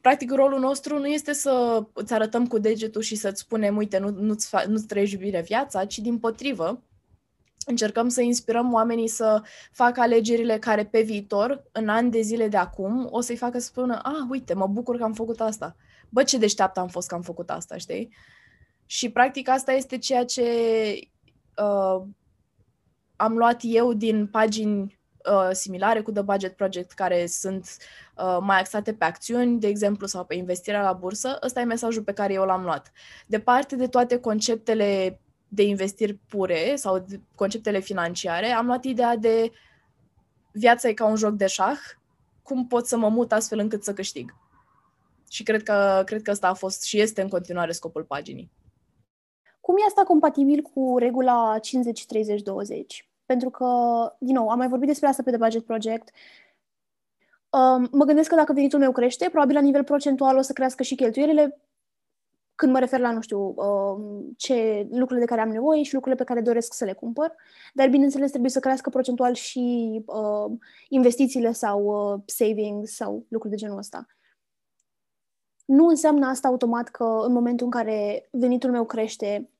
practic 0.00 0.30
rolul 0.30 0.60
nostru 0.60 0.98
nu 0.98 1.06
este 1.06 1.32
să 1.32 1.84
îți 1.92 2.12
arătăm 2.12 2.46
cu 2.46 2.58
degetul 2.58 3.02
și 3.02 3.14
să-ți 3.14 3.40
spunem, 3.40 3.76
uite, 3.76 3.98
nu, 3.98 4.10
nu-ți, 4.10 4.48
fa- 4.48 4.66
nu-ți 4.66 4.86
trăiești 4.86 5.16
bine 5.16 5.40
viața, 5.40 5.84
ci 5.84 5.98
din 5.98 6.18
potrivă, 6.18 6.82
încercăm 7.66 8.08
să 8.08 8.20
inspirăm 8.20 8.72
oamenii 8.72 9.08
să 9.08 9.42
facă 9.72 10.00
alegerile 10.00 10.58
care 10.58 10.84
pe 10.84 11.02
viitor, 11.02 11.62
în 11.72 11.88
ani 11.88 12.10
de 12.10 12.20
zile 12.20 12.48
de 12.48 12.56
acum, 12.56 13.08
o 13.10 13.20
să-i 13.20 13.36
facă 13.36 13.58
să 13.58 13.66
spună, 13.66 14.00
ah, 14.02 14.26
uite, 14.30 14.54
mă 14.54 14.66
bucur 14.66 14.96
că 14.96 15.02
am 15.02 15.12
făcut 15.12 15.40
asta. 15.40 15.76
Bă, 16.08 16.22
ce 16.22 16.38
deșteaptă 16.38 16.80
am 16.80 16.88
fost 16.88 17.08
că 17.08 17.14
am 17.14 17.22
făcut 17.22 17.50
asta, 17.50 17.76
știi? 17.76 18.14
Și 18.86 19.10
practic 19.10 19.48
asta 19.48 19.72
este 19.72 19.98
ceea 19.98 20.24
ce 20.24 20.42
uh, 21.56 22.02
am 23.16 23.36
luat 23.36 23.60
eu 23.62 23.92
din 23.92 24.26
pagini 24.26 25.00
uh, 25.30 25.48
similare 25.52 26.00
cu 26.00 26.12
The 26.12 26.22
Budget 26.22 26.56
Project, 26.56 26.92
care 26.92 27.26
sunt 27.26 27.76
uh, 28.16 28.38
mai 28.40 28.58
axate 28.58 28.94
pe 28.94 29.04
acțiuni, 29.04 29.60
de 29.60 29.66
exemplu, 29.66 30.06
sau 30.06 30.24
pe 30.24 30.34
investirea 30.34 30.82
la 30.82 30.92
bursă. 30.92 31.38
Ăsta 31.42 31.60
e 31.60 31.64
mesajul 31.64 32.02
pe 32.02 32.12
care 32.12 32.32
eu 32.32 32.44
l-am 32.44 32.62
luat. 32.62 32.92
Departe 33.26 33.76
de 33.76 33.86
toate 33.86 34.18
conceptele 34.18 35.20
de 35.48 35.62
investiri 35.62 36.14
pure 36.14 36.76
sau 36.76 36.98
de 36.98 37.20
conceptele 37.34 37.78
financiare, 37.78 38.46
am 38.46 38.66
luat 38.66 38.84
ideea 38.84 39.16
de 39.16 39.52
viața 40.52 40.88
e 40.88 40.92
ca 40.92 41.06
un 41.06 41.16
joc 41.16 41.32
de 41.32 41.46
șah, 41.46 41.78
cum 42.42 42.66
pot 42.66 42.86
să 42.86 42.96
mă 42.96 43.08
mut 43.08 43.32
astfel 43.32 43.58
încât 43.58 43.84
să 43.84 43.92
câștig. 43.92 44.34
Și 45.30 45.42
cred 45.42 45.62
că, 45.62 46.02
cred 46.06 46.22
că 46.22 46.30
ăsta 46.30 46.48
a 46.48 46.54
fost 46.54 46.82
și 46.82 47.00
este 47.00 47.22
în 47.22 47.28
continuare 47.28 47.72
scopul 47.72 48.04
paginii. 48.04 48.50
Cum 49.60 49.74
e 49.76 49.86
asta 49.86 50.02
compatibil 50.02 50.60
cu 50.60 50.98
regula 50.98 51.58
50-30-20? 51.58 53.11
Pentru 53.32 53.50
că, 53.50 53.66
din 54.18 54.34
nou, 54.34 54.48
am 54.48 54.58
mai 54.58 54.68
vorbit 54.68 54.88
despre 54.88 55.08
asta 55.08 55.22
pe 55.22 55.30
The 55.30 55.38
Budget 55.38 55.64
Project. 55.64 56.10
Um, 57.50 57.88
mă 57.92 58.04
gândesc 58.04 58.28
că 58.28 58.34
dacă 58.34 58.52
venitul 58.52 58.78
meu 58.78 58.92
crește, 58.92 59.28
probabil 59.28 59.54
la 59.54 59.60
nivel 59.60 59.84
procentual 59.84 60.36
o 60.36 60.40
să 60.40 60.52
crească 60.52 60.82
și 60.82 60.94
cheltuielile, 60.94 61.60
când 62.54 62.72
mă 62.72 62.78
refer 62.78 63.00
la, 63.00 63.12
nu 63.12 63.20
știu, 63.20 63.38
um, 63.40 64.34
ce 64.36 64.86
lucrurile 64.90 65.18
de 65.18 65.24
care 65.24 65.40
am 65.40 65.48
nevoie 65.48 65.82
și 65.82 65.94
lucrurile 65.94 66.24
pe 66.24 66.28
care 66.28 66.44
doresc 66.44 66.72
să 66.74 66.84
le 66.84 66.92
cumpăr, 66.92 67.34
dar 67.74 67.88
bineînțeles 67.88 68.30
trebuie 68.30 68.50
să 68.50 68.60
crească 68.60 68.90
procentual 68.90 69.34
și 69.34 70.02
uh, 70.06 70.52
investițiile 70.88 71.52
sau 71.52 71.84
uh, 71.84 72.20
savings 72.26 72.94
sau 72.94 73.24
lucruri 73.28 73.54
de 73.54 73.60
genul 73.60 73.78
ăsta. 73.78 74.06
Nu 75.64 75.86
înseamnă 75.86 76.26
asta 76.26 76.48
automat 76.48 76.88
că 76.88 77.04
în 77.04 77.32
momentul 77.32 77.66
în 77.66 77.72
care 77.72 78.28
venitul 78.30 78.70
meu 78.70 78.84
crește, 78.84 79.50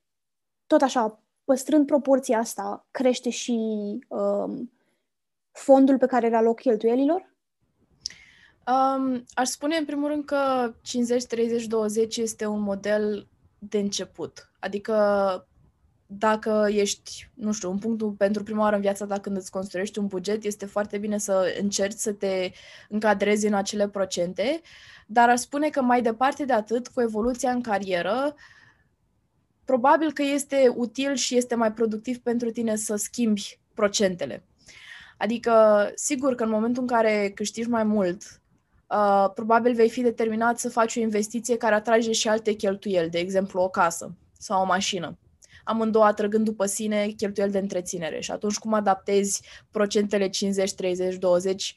tot 0.67 0.81
așa, 0.81 1.22
păstrând 1.43 1.85
proporția 1.85 2.37
asta, 2.37 2.87
crește 2.91 3.29
și 3.29 3.59
um, 4.07 4.71
fondul 5.51 5.97
pe 5.97 6.05
care 6.05 6.27
îl 6.27 6.35
aloc 6.35 6.59
cheltuielilor? 6.59 7.33
Um, 8.67 9.23
aș 9.33 9.47
spune 9.47 9.75
în 9.75 9.85
primul 9.85 10.09
rând 10.09 10.25
că 10.25 10.73
50-30-20 10.73 12.15
este 12.15 12.45
un 12.45 12.61
model 12.61 13.27
de 13.59 13.77
început. 13.77 14.51
Adică 14.59 14.93
dacă 16.05 16.67
ești, 16.69 17.31
nu 17.33 17.51
știu, 17.51 17.69
un 17.69 17.77
punct 17.77 18.17
pentru 18.17 18.43
prima 18.43 18.61
oară 18.61 18.75
în 18.75 18.81
viața 18.81 19.05
ta 19.05 19.19
când 19.19 19.37
îți 19.37 19.51
construiești 19.51 19.99
un 19.99 20.07
buget, 20.07 20.43
este 20.43 20.65
foarte 20.65 20.97
bine 20.97 21.17
să 21.17 21.55
încerci 21.61 21.97
să 21.97 22.11
te 22.11 22.51
încadrezi 22.89 23.47
în 23.47 23.53
acele 23.53 23.87
procente, 23.87 24.61
dar 25.07 25.29
aș 25.29 25.39
spune 25.39 25.69
că 25.69 25.81
mai 25.81 26.01
departe 26.01 26.45
de 26.45 26.53
atât, 26.53 26.87
cu 26.87 27.01
evoluția 27.01 27.51
în 27.51 27.61
carieră, 27.61 28.35
probabil 29.65 30.11
că 30.11 30.23
este 30.23 30.73
util 30.75 31.15
și 31.15 31.37
este 31.37 31.55
mai 31.55 31.73
productiv 31.73 32.17
pentru 32.17 32.51
tine 32.51 32.75
să 32.75 32.95
schimbi 32.95 33.59
procentele. 33.73 34.45
Adică, 35.17 35.91
sigur 35.95 36.35
că 36.35 36.43
în 36.43 36.49
momentul 36.49 36.81
în 36.81 36.87
care 36.87 37.31
câștigi 37.35 37.69
mai 37.69 37.83
mult, 37.83 38.41
uh, 38.87 39.29
probabil 39.33 39.73
vei 39.73 39.89
fi 39.89 40.01
determinat 40.01 40.59
să 40.59 40.69
faci 40.69 40.95
o 40.95 40.99
investiție 40.99 41.57
care 41.57 41.75
atrage 41.75 42.11
și 42.11 42.27
alte 42.27 42.53
cheltuieli, 42.53 43.09
de 43.09 43.19
exemplu 43.19 43.61
o 43.61 43.69
casă 43.69 44.15
sau 44.37 44.61
o 44.61 44.65
mașină. 44.65 45.17
Amândouă 45.63 46.05
atrăgând 46.05 46.45
după 46.45 46.65
sine 46.65 47.07
cheltuieli 47.07 47.51
de 47.51 47.57
întreținere 47.57 48.19
și 48.19 48.31
atunci 48.31 48.57
cum 48.57 48.73
adaptezi 48.73 49.41
procentele 49.71 50.29
50, 50.29 50.73
30, 50.73 51.15
20 51.15 51.75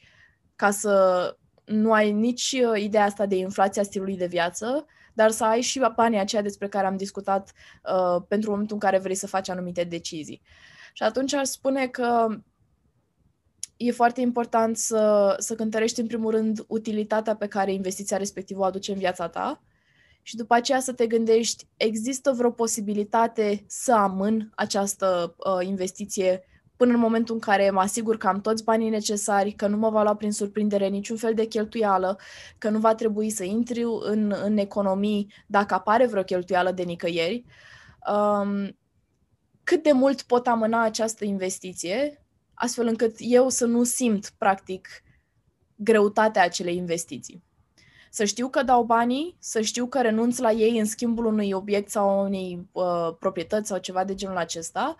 ca 0.55 0.71
să 0.71 1.35
nu 1.65 1.93
ai 1.93 2.11
nici 2.11 2.55
uh, 2.71 2.81
ideea 2.81 3.03
asta 3.03 3.25
de 3.25 3.35
inflația 3.35 3.83
stilului 3.83 4.17
de 4.17 4.25
viață, 4.25 4.85
dar 5.17 5.31
să 5.31 5.43
ai 5.45 5.61
și 5.61 5.81
banii 5.95 6.19
aceia 6.19 6.41
despre 6.41 6.67
care 6.67 6.87
am 6.87 6.97
discutat 6.97 7.51
uh, 7.83 8.21
pentru 8.27 8.49
momentul 8.49 8.75
în 8.75 8.81
care 8.81 8.97
vrei 8.97 9.15
să 9.15 9.27
faci 9.27 9.49
anumite 9.49 9.83
decizii. 9.83 10.41
Și 10.93 11.03
atunci 11.03 11.33
aș 11.33 11.47
spune 11.47 11.87
că 11.87 12.27
e 13.77 13.91
foarte 13.91 14.21
important 14.21 14.77
să, 14.77 15.35
să 15.39 15.55
cântărești 15.55 15.99
în 15.99 16.07
primul 16.07 16.31
rând 16.31 16.65
utilitatea 16.67 17.35
pe 17.35 17.47
care 17.47 17.73
investiția 17.73 18.17
respectivă 18.17 18.59
o 18.59 18.63
aduce 18.63 18.91
în 18.91 18.97
viața 18.97 19.27
ta 19.27 19.61
și 20.21 20.35
după 20.35 20.53
aceea 20.53 20.79
să 20.79 20.93
te 20.93 21.07
gândești, 21.07 21.67
există 21.77 22.31
vreo 22.31 22.51
posibilitate 22.51 23.63
să 23.67 23.93
amân 23.93 24.51
această 24.55 25.35
uh, 25.37 25.67
investiție 25.67 26.43
până 26.77 26.93
în 26.93 26.99
momentul 26.99 27.33
în 27.33 27.41
care 27.41 27.69
mă 27.69 27.79
asigur 27.79 28.17
că 28.17 28.27
am 28.27 28.41
toți 28.41 28.63
banii 28.63 28.89
necesari, 28.89 29.51
că 29.51 29.67
nu 29.67 29.77
mă 29.77 29.89
va 29.89 30.03
lua 30.03 30.15
prin 30.15 30.31
surprindere 30.31 30.87
niciun 30.87 31.17
fel 31.17 31.33
de 31.33 31.45
cheltuială, 31.45 32.19
că 32.57 32.69
nu 32.69 32.79
va 32.79 32.95
trebui 32.95 33.29
să 33.29 33.43
intru 33.43 34.01
în, 34.03 34.33
în 34.43 34.57
economii 34.57 35.33
dacă 35.47 35.73
apare 35.73 36.07
vreo 36.07 36.23
cheltuială 36.23 36.71
de 36.71 36.83
nicăieri. 36.83 37.45
Um, 38.13 38.77
cât 39.63 39.83
de 39.83 39.91
mult 39.91 40.21
pot 40.21 40.47
amâna 40.47 40.81
această 40.81 41.25
investiție 41.25 42.21
astfel 42.53 42.87
încât 42.87 43.15
eu 43.17 43.49
să 43.49 43.65
nu 43.65 43.83
simt, 43.83 44.33
practic, 44.37 44.87
greutatea 45.75 46.43
acelei 46.43 46.75
investiții. 46.75 47.43
Să 48.09 48.23
știu 48.23 48.49
că 48.49 48.63
dau 48.63 48.83
banii, 48.83 49.35
să 49.39 49.61
știu 49.61 49.87
că 49.87 50.01
renunț 50.01 50.37
la 50.37 50.51
ei 50.51 50.79
în 50.79 50.85
schimbul 50.85 51.25
unui 51.25 51.51
obiect 51.51 51.89
sau 51.89 52.25
unei 52.25 52.67
uh, 52.71 53.15
proprietăți 53.19 53.67
sau 53.67 53.77
ceva 53.77 54.03
de 54.03 54.15
genul 54.15 54.37
acesta, 54.37 54.95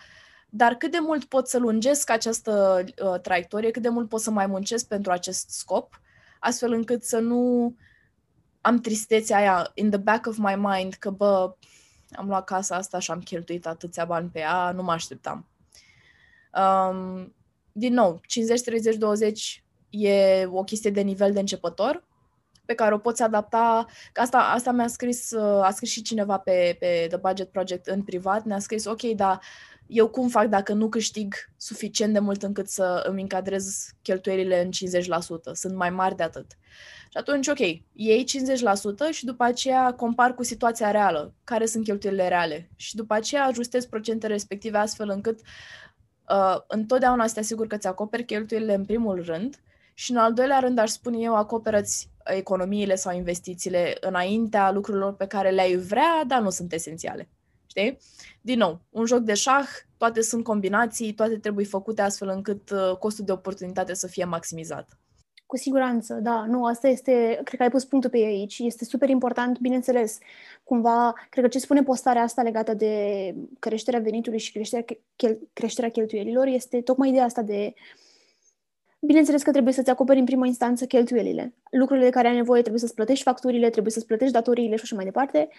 dar 0.50 0.74
cât 0.74 0.92
de 0.92 1.00
mult 1.02 1.24
pot 1.24 1.48
să 1.48 1.58
lungesc 1.58 2.10
această 2.10 2.84
uh, 3.04 3.20
traiectorie, 3.22 3.72
cât 3.72 3.82
de 3.82 3.90
mult 3.90 4.10
pot 4.10 4.22
să 4.22 4.32
mai 4.32 4.48
muncesc 4.48 4.88
pentru 4.88 5.12
acest 5.12 5.50
scop, 5.50 6.02
astfel 6.40 6.72
încât 6.72 7.04
să 7.04 7.20
nu 7.20 7.76
am 8.62 8.80
tristețea 8.80 9.38
aia 9.38 9.72
in 9.74 9.90
the 9.90 10.00
back 10.00 10.26
of 10.26 10.38
my 10.38 10.56
mind 10.56 10.94
că, 10.94 11.10
bă, 11.10 11.56
am 12.12 12.28
luat 12.28 12.44
casa 12.44 12.76
asta 12.76 13.00
și 13.00 13.12
am 13.12 13.20
cheltuit 13.20 13.68
atâția 13.68 14.06
bani 14.06 14.30
pe 14.30 14.40
ea, 14.40 14.72
nu 14.72 14.84
mă 14.84 14.92
așteptam. 14.92 15.48
Um, 16.54 17.36
din 17.72 17.94
nou, 17.94 18.22
50-30-20 19.60 19.64
e 19.90 20.46
o 20.46 20.64
chestie 20.64 20.92
de 20.92 21.02
nivel 21.02 21.34
de 21.34 21.40
începător 21.40 22.06
pe 22.66 22.74
care 22.74 22.94
o 22.94 22.98
poți 22.98 23.22
adapta. 23.22 23.86
Asta, 24.16 24.38
asta 24.38 24.72
mi-a 24.72 24.88
scris, 24.88 25.34
a 25.62 25.72
scris 25.72 25.90
și 25.90 26.02
cineva 26.02 26.38
pe, 26.38 26.76
pe 26.80 27.06
The 27.08 27.18
Budget 27.18 27.52
Project 27.52 27.88
în 27.88 28.04
privat, 28.04 28.44
ne-a 28.44 28.60
scris, 28.60 28.86
ok, 28.86 29.02
dar 29.02 29.40
eu 29.88 30.08
cum 30.08 30.28
fac 30.28 30.48
dacă 30.48 30.74
nu 30.74 30.90
câștig 30.90 31.34
suficient 31.58 32.14
de 32.14 32.20
mult 32.20 32.44
încât 32.44 32.68
să 32.68 33.04
îmi 33.08 33.22
încadrez 33.22 33.90
cheltuielile 34.02 34.62
în 34.62 34.70
50%? 34.70 35.54
Sunt 35.54 35.76
mai 35.76 35.90
mari 35.90 36.16
de 36.16 36.24
atât. 36.24 36.46
Și 37.10 37.18
atunci, 37.18 37.48
ok, 37.48 37.60
iei 37.94 38.26
50% 39.10 39.12
și 39.12 39.26
după 39.26 39.44
aceea 39.44 39.94
compar 39.94 40.34
cu 40.34 40.44
situația 40.44 40.92
reală, 40.92 41.34
care 41.44 41.66
sunt 41.66 41.84
cheltuielile 41.84 42.28
reale. 42.28 42.70
Și 42.76 42.96
după 42.96 43.14
aceea 43.14 43.46
ajustez 43.46 43.86
procentele 43.86 44.34
respective 44.34 44.78
astfel 44.78 45.10
încât 45.10 45.40
uh, 46.30 46.58
întotdeauna 46.68 47.28
să 47.28 47.34
te 47.34 47.40
asiguri 47.40 47.70
că 47.70 47.78
ți 47.78 47.88
acoperi 47.88 48.26
cheltuielile 48.26 48.74
în 48.74 48.86
primul 48.86 49.24
rând 49.26 49.60
și 49.94 50.12
în 50.12 50.18
al 50.18 50.34
doilea 50.34 50.60
rând 50.60 50.78
aș 50.78 50.90
spune 50.90 51.18
eu 51.20 51.36
acoperăți 51.36 52.10
economiile 52.24 52.96
sau 52.96 53.16
investițiile 53.16 53.98
înaintea 54.00 54.72
lucrurilor 54.72 55.16
pe 55.16 55.28
care 55.28 55.50
le-ai 55.50 55.76
vrea, 55.76 56.24
dar 56.28 56.42
nu 56.42 56.50
sunt 56.50 56.74
esențiale. 56.74 57.30
Știi? 57.68 57.98
Din 58.42 58.58
nou, 58.58 58.82
un 58.90 59.06
joc 59.06 59.20
de 59.20 59.34
șah, 59.34 59.68
toate 59.98 60.22
sunt 60.22 60.44
combinații, 60.44 61.14
toate 61.14 61.38
trebuie 61.38 61.66
făcute 61.66 62.02
astfel 62.02 62.28
încât 62.28 62.70
uh, 62.70 62.98
costul 63.00 63.26
de 63.26 63.32
oportunitate 63.32 63.94
să 63.94 64.08
fie 64.08 64.26
maximizat. 64.26 65.00
Cu 65.46 65.58
siguranță, 65.58 66.14
da. 66.14 66.46
Nu, 66.46 66.66
asta 66.66 66.88
este, 66.88 67.40
cred 67.44 67.60
că 67.60 67.64
ai 67.64 67.70
pus 67.70 67.86
punctul 67.86 68.10
pe 68.10 68.18
ei 68.18 68.26
aici. 68.26 68.60
Este 68.60 68.86
super 68.86 69.10
important, 69.10 69.60
bineînțeles, 69.60 70.18
cumva, 70.64 71.14
cred 71.30 71.44
că 71.44 71.50
ce 71.50 71.60
spune 71.60 71.84
postarea 71.84 72.22
asta 72.22 72.42
legată 72.42 72.74
de 72.74 73.34
creșterea 73.60 74.00
venitului 74.00 74.40
și 74.40 74.52
creșterea, 74.52 74.86
chel, 75.16 75.40
creșterea 75.54 75.90
cheltuielilor 75.90 76.48
este 76.48 76.82
tocmai 76.82 77.10
ideea 77.10 77.24
asta 77.24 77.42
de 77.42 77.74
Bineînțeles 79.00 79.44
că 79.44 79.52
trebuie 79.52 79.74
să-ți 79.74 79.90
acoperi 79.90 80.20
în 80.20 80.26
primă 80.26 80.46
instanță 80.46 80.86
cheltuielile. 80.86 81.54
Lucrurile 81.72 82.06
de 82.06 82.12
care 82.12 82.28
ai 82.28 82.36
nevoie 82.36 82.62
trebuie 82.62 82.82
să-ți 82.82 82.94
plătești 82.94 83.24
facturile, 83.24 83.70
trebuie 83.70 83.92
să-ți 83.92 84.06
plătești 84.06 84.34
datoriile 84.34 84.76
și 84.76 84.82
așa 84.84 84.96
mai 84.96 85.06
departe. 85.06 85.50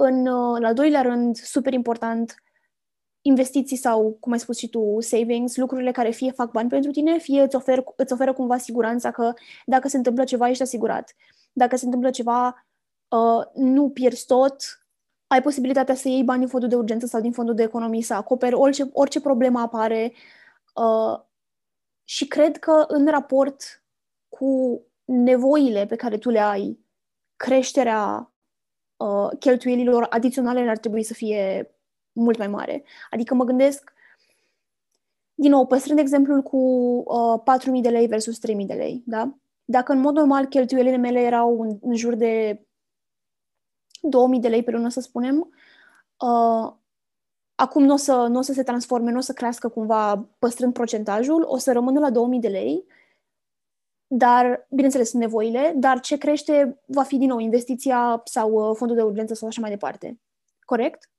În, 0.00 0.26
în 0.54 0.64
al 0.64 0.74
doilea 0.74 1.02
rând, 1.02 1.36
super 1.36 1.72
important, 1.72 2.34
investiții 3.22 3.76
sau, 3.76 4.16
cum 4.20 4.32
ai 4.32 4.38
spus 4.38 4.58
și 4.58 4.68
tu, 4.68 4.96
savings, 5.00 5.56
lucrurile 5.56 5.90
care 5.90 6.10
fie 6.10 6.30
fac 6.30 6.50
bani 6.50 6.68
pentru 6.68 6.90
tine, 6.90 7.18
fie 7.18 7.42
îți, 7.42 7.56
ofer, 7.56 7.84
îți 7.96 8.12
oferă 8.12 8.32
cumva 8.32 8.56
siguranța 8.58 9.10
că 9.10 9.32
dacă 9.66 9.88
se 9.88 9.96
întâmplă 9.96 10.24
ceva, 10.24 10.48
ești 10.48 10.62
asigurat. 10.62 11.14
Dacă 11.52 11.76
se 11.76 11.84
întâmplă 11.84 12.10
ceva, 12.10 12.66
uh, 13.08 13.44
nu 13.54 13.90
pierzi 13.90 14.26
tot, 14.26 14.56
ai 15.26 15.42
posibilitatea 15.42 15.94
să 15.94 16.08
iei 16.08 16.24
bani 16.24 16.38
din 16.38 16.48
fondul 16.48 16.68
de 16.68 16.76
urgență 16.76 17.06
sau 17.06 17.20
din 17.20 17.32
fondul 17.32 17.54
de 17.54 17.62
economii, 17.62 18.02
să 18.02 18.14
acoperi 18.14 18.54
orice, 18.54 18.88
orice 18.92 19.20
problemă 19.20 19.60
apare. 19.60 20.12
Uh, 20.74 21.20
și 22.04 22.26
cred 22.26 22.56
că 22.56 22.84
în 22.88 23.06
raport 23.06 23.84
cu 24.28 24.82
nevoile 25.04 25.86
pe 25.86 25.96
care 25.96 26.18
tu 26.18 26.30
le 26.30 26.38
ai, 26.40 26.78
creșterea 27.36 28.32
uh, 28.98 29.28
cheltuielilor 29.38 30.06
adiționale 30.10 30.68
ar 30.68 30.78
trebui 30.78 31.02
să 31.02 31.14
fie 31.14 31.70
mult 32.12 32.38
mai 32.38 32.48
mare. 32.48 32.84
Adică 33.10 33.34
mă 33.34 33.44
gândesc, 33.44 33.92
din 35.34 35.50
nou, 35.50 35.66
păstrând 35.66 35.98
exemplul 35.98 36.42
cu 36.42 36.56
uh, 36.56 37.58
4.000 37.76 37.80
de 37.80 37.88
lei 37.88 38.06
versus 38.06 38.38
3.000 38.38 38.66
de 38.66 38.74
lei, 38.74 39.02
da? 39.06 39.34
Dacă 39.64 39.92
în 39.92 40.00
mod 40.00 40.14
normal 40.14 40.46
cheltuielile 40.46 40.96
mele 40.96 41.20
erau 41.20 41.60
în, 41.60 41.78
în 41.80 41.94
jur 41.94 42.14
de 42.14 42.62
2.000 44.34 44.40
de 44.40 44.48
lei 44.48 44.62
pe 44.62 44.70
lună, 44.70 44.88
să 44.88 45.00
spunem, 45.00 45.36
uh, 46.18 46.72
acum 47.54 47.84
nu 47.84 47.92
o 47.92 47.96
să, 47.96 48.26
n-o 48.30 48.40
să 48.40 48.52
se 48.52 48.62
transforme, 48.62 49.10
nu 49.10 49.18
o 49.18 49.20
să 49.20 49.32
crească 49.32 49.68
cumva 49.68 50.28
păstrând 50.38 50.72
procentajul, 50.72 51.44
o 51.46 51.56
să 51.56 51.72
rămână 51.72 52.00
la 52.00 52.10
2000 52.10 52.40
de 52.40 52.48
lei, 52.48 52.84
dar, 54.08 54.66
bineînțeles, 54.70 55.08
sunt 55.08 55.22
nevoile, 55.22 55.72
dar 55.76 56.00
ce 56.00 56.18
crește 56.18 56.80
va 56.86 57.02
fi 57.02 57.16
din 57.16 57.28
nou 57.28 57.38
investiția 57.38 58.20
sau 58.24 58.52
uh, 58.52 58.76
fondul 58.76 58.96
de 58.96 59.02
urgență 59.02 59.34
sau 59.34 59.48
așa 59.48 59.60
mai 59.60 59.70
departe. 59.70 60.20
Corect? 60.64 61.10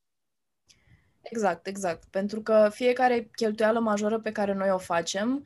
Exact, 1.21 1.67
exact. 1.67 2.03
Pentru 2.09 2.41
că 2.41 2.69
fiecare 2.71 3.29
cheltuială 3.35 3.79
majoră 3.79 4.19
pe 4.19 4.31
care 4.31 4.53
noi 4.53 4.71
o 4.71 4.77
facem 4.77 5.45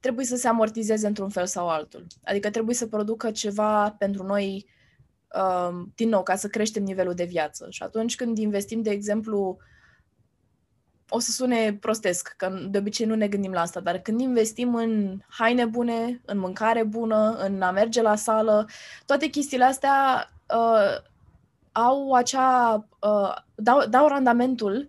trebuie 0.00 0.24
să 0.24 0.36
se 0.36 0.48
amortizeze 0.48 1.06
într-un 1.06 1.28
fel 1.28 1.46
sau 1.46 1.68
altul. 1.68 2.06
Adică 2.24 2.50
trebuie 2.50 2.74
să 2.74 2.86
producă 2.86 3.30
ceva 3.30 3.90
pentru 3.90 4.22
noi, 4.22 4.66
uh, 5.34 5.84
din 5.94 6.08
nou, 6.08 6.22
ca 6.22 6.36
să 6.36 6.48
creștem 6.48 6.82
nivelul 6.82 7.14
de 7.14 7.24
viață. 7.24 7.66
Și 7.70 7.82
atunci 7.82 8.16
când 8.16 8.38
investim, 8.38 8.82
de 8.82 8.90
exemplu, 8.90 9.58
o 11.10 11.18
să 11.18 11.30
sune 11.30 11.74
prostesc, 11.80 12.34
că 12.36 12.58
de 12.70 12.78
obicei 12.78 13.06
nu 13.06 13.14
ne 13.14 13.28
gândim 13.28 13.52
la 13.52 13.60
asta, 13.60 13.80
dar 13.80 13.98
când 13.98 14.20
investim 14.20 14.74
în 14.74 15.18
haine 15.28 15.64
bune, 15.64 16.20
în 16.24 16.38
mâncare 16.38 16.82
bună, 16.82 17.36
în 17.38 17.62
a 17.62 17.70
merge 17.70 18.02
la 18.02 18.16
sală, 18.16 18.68
toate 19.06 19.26
chestiile 19.26 19.64
astea 19.64 20.28
uh, 20.54 21.08
au 21.72 22.12
acea, 22.12 22.86
uh, 23.00 23.34
dau, 23.54 23.86
dau 23.88 24.08
randamentul 24.08 24.88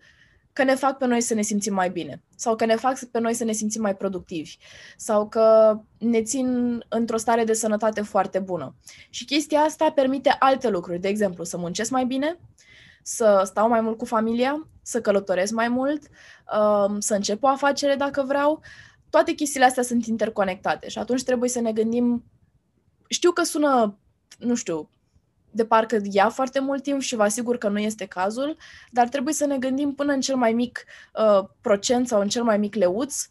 că 0.53 0.63
ne 0.63 0.75
fac 0.75 0.97
pe 0.97 1.05
noi 1.05 1.21
să 1.21 1.33
ne 1.33 1.41
simțim 1.41 1.73
mai 1.73 1.89
bine 1.89 2.21
sau 2.35 2.55
că 2.55 2.65
ne 2.65 2.75
fac 2.75 2.99
pe 3.03 3.19
noi 3.19 3.33
să 3.33 3.43
ne 3.43 3.51
simțim 3.51 3.81
mai 3.81 3.95
productivi 3.95 4.57
sau 4.97 5.27
că 5.27 5.77
ne 5.97 6.21
țin 6.21 6.79
într-o 6.87 7.17
stare 7.17 7.43
de 7.43 7.53
sănătate 7.53 8.01
foarte 8.01 8.39
bună. 8.39 8.75
Și 9.09 9.25
chestia 9.25 9.59
asta 9.59 9.91
permite 9.91 10.35
alte 10.39 10.69
lucruri, 10.69 10.99
de 10.99 11.07
exemplu, 11.07 11.43
să 11.43 11.57
muncesc 11.57 11.89
mai 11.89 12.05
bine, 12.05 12.39
să 13.01 13.41
stau 13.45 13.67
mai 13.67 13.81
mult 13.81 13.97
cu 13.97 14.05
familia, 14.05 14.67
să 14.81 15.01
călătoresc 15.01 15.51
mai 15.51 15.67
mult, 15.67 16.01
um, 16.87 16.99
să 16.99 17.13
încep 17.13 17.43
o 17.43 17.47
afacere 17.47 17.95
dacă 17.95 18.23
vreau. 18.23 18.61
Toate 19.09 19.31
chestiile 19.31 19.65
astea 19.65 19.83
sunt 19.83 20.05
interconectate 20.05 20.89
și 20.89 20.97
atunci 20.97 21.23
trebuie 21.23 21.49
să 21.49 21.59
ne 21.59 21.71
gândim. 21.71 22.23
Știu 23.09 23.31
că 23.31 23.43
sună, 23.43 23.97
nu 24.39 24.55
știu, 24.55 24.89
de 25.51 25.65
parcă 25.65 25.99
ia 26.11 26.29
foarte 26.29 26.59
mult 26.59 26.83
timp 26.83 27.01
și 27.01 27.15
vă 27.15 27.23
asigur 27.23 27.57
că 27.57 27.69
nu 27.69 27.79
este 27.79 28.05
cazul, 28.05 28.57
dar 28.91 29.07
trebuie 29.07 29.33
să 29.33 29.45
ne 29.45 29.57
gândim 29.57 29.93
până 29.93 30.13
în 30.13 30.21
cel 30.21 30.35
mai 30.35 30.53
mic 30.53 30.83
uh, 31.13 31.47
procent 31.61 32.07
sau 32.07 32.21
în 32.21 32.27
cel 32.27 32.43
mai 32.43 32.57
mic 32.57 32.75
leuț 32.75 33.27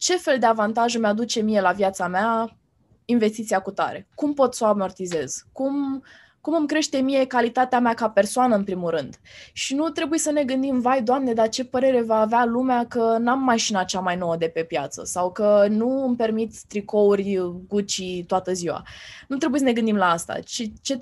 ce 0.00 0.16
fel 0.16 0.38
de 0.38 0.46
avantaj 0.46 0.94
îmi 0.94 1.06
aduce 1.06 1.40
mie 1.40 1.60
la 1.60 1.72
viața 1.72 2.08
mea 2.08 2.58
investiția 3.04 3.60
cu 3.60 3.70
tare. 3.70 4.08
Cum 4.14 4.34
pot 4.34 4.54
să 4.54 4.64
o 4.64 4.66
amortizez? 4.66 5.44
Cum 5.52 6.02
cum 6.40 6.54
îmi 6.54 6.66
crește 6.66 6.98
mie 6.98 7.26
calitatea 7.26 7.80
mea 7.80 7.94
ca 7.94 8.10
persoană, 8.10 8.56
în 8.56 8.64
primul 8.64 8.90
rând. 8.90 9.16
Și 9.52 9.74
nu 9.74 9.88
trebuie 9.88 10.18
să 10.18 10.30
ne 10.30 10.44
gândim, 10.44 10.80
vai, 10.80 11.02
Doamne, 11.02 11.32
dar 11.32 11.48
ce 11.48 11.64
părere 11.64 12.02
va 12.02 12.20
avea 12.20 12.44
lumea 12.44 12.86
că 12.86 13.16
n-am 13.20 13.42
mașina 13.42 13.84
cea 13.84 14.00
mai 14.00 14.16
nouă 14.16 14.36
de 14.36 14.48
pe 14.48 14.62
piață 14.62 15.04
sau 15.04 15.32
că 15.32 15.66
nu 15.70 16.04
îmi 16.04 16.16
permit 16.16 16.62
tricouri 16.68 17.38
Gucci 17.68 18.24
toată 18.26 18.52
ziua. 18.52 18.82
Nu 19.28 19.36
trebuie 19.36 19.60
să 19.60 19.66
ne 19.66 19.72
gândim 19.72 19.96
la 19.96 20.10
asta. 20.10 20.38
Ce, 20.44 20.72
ce, 20.82 20.98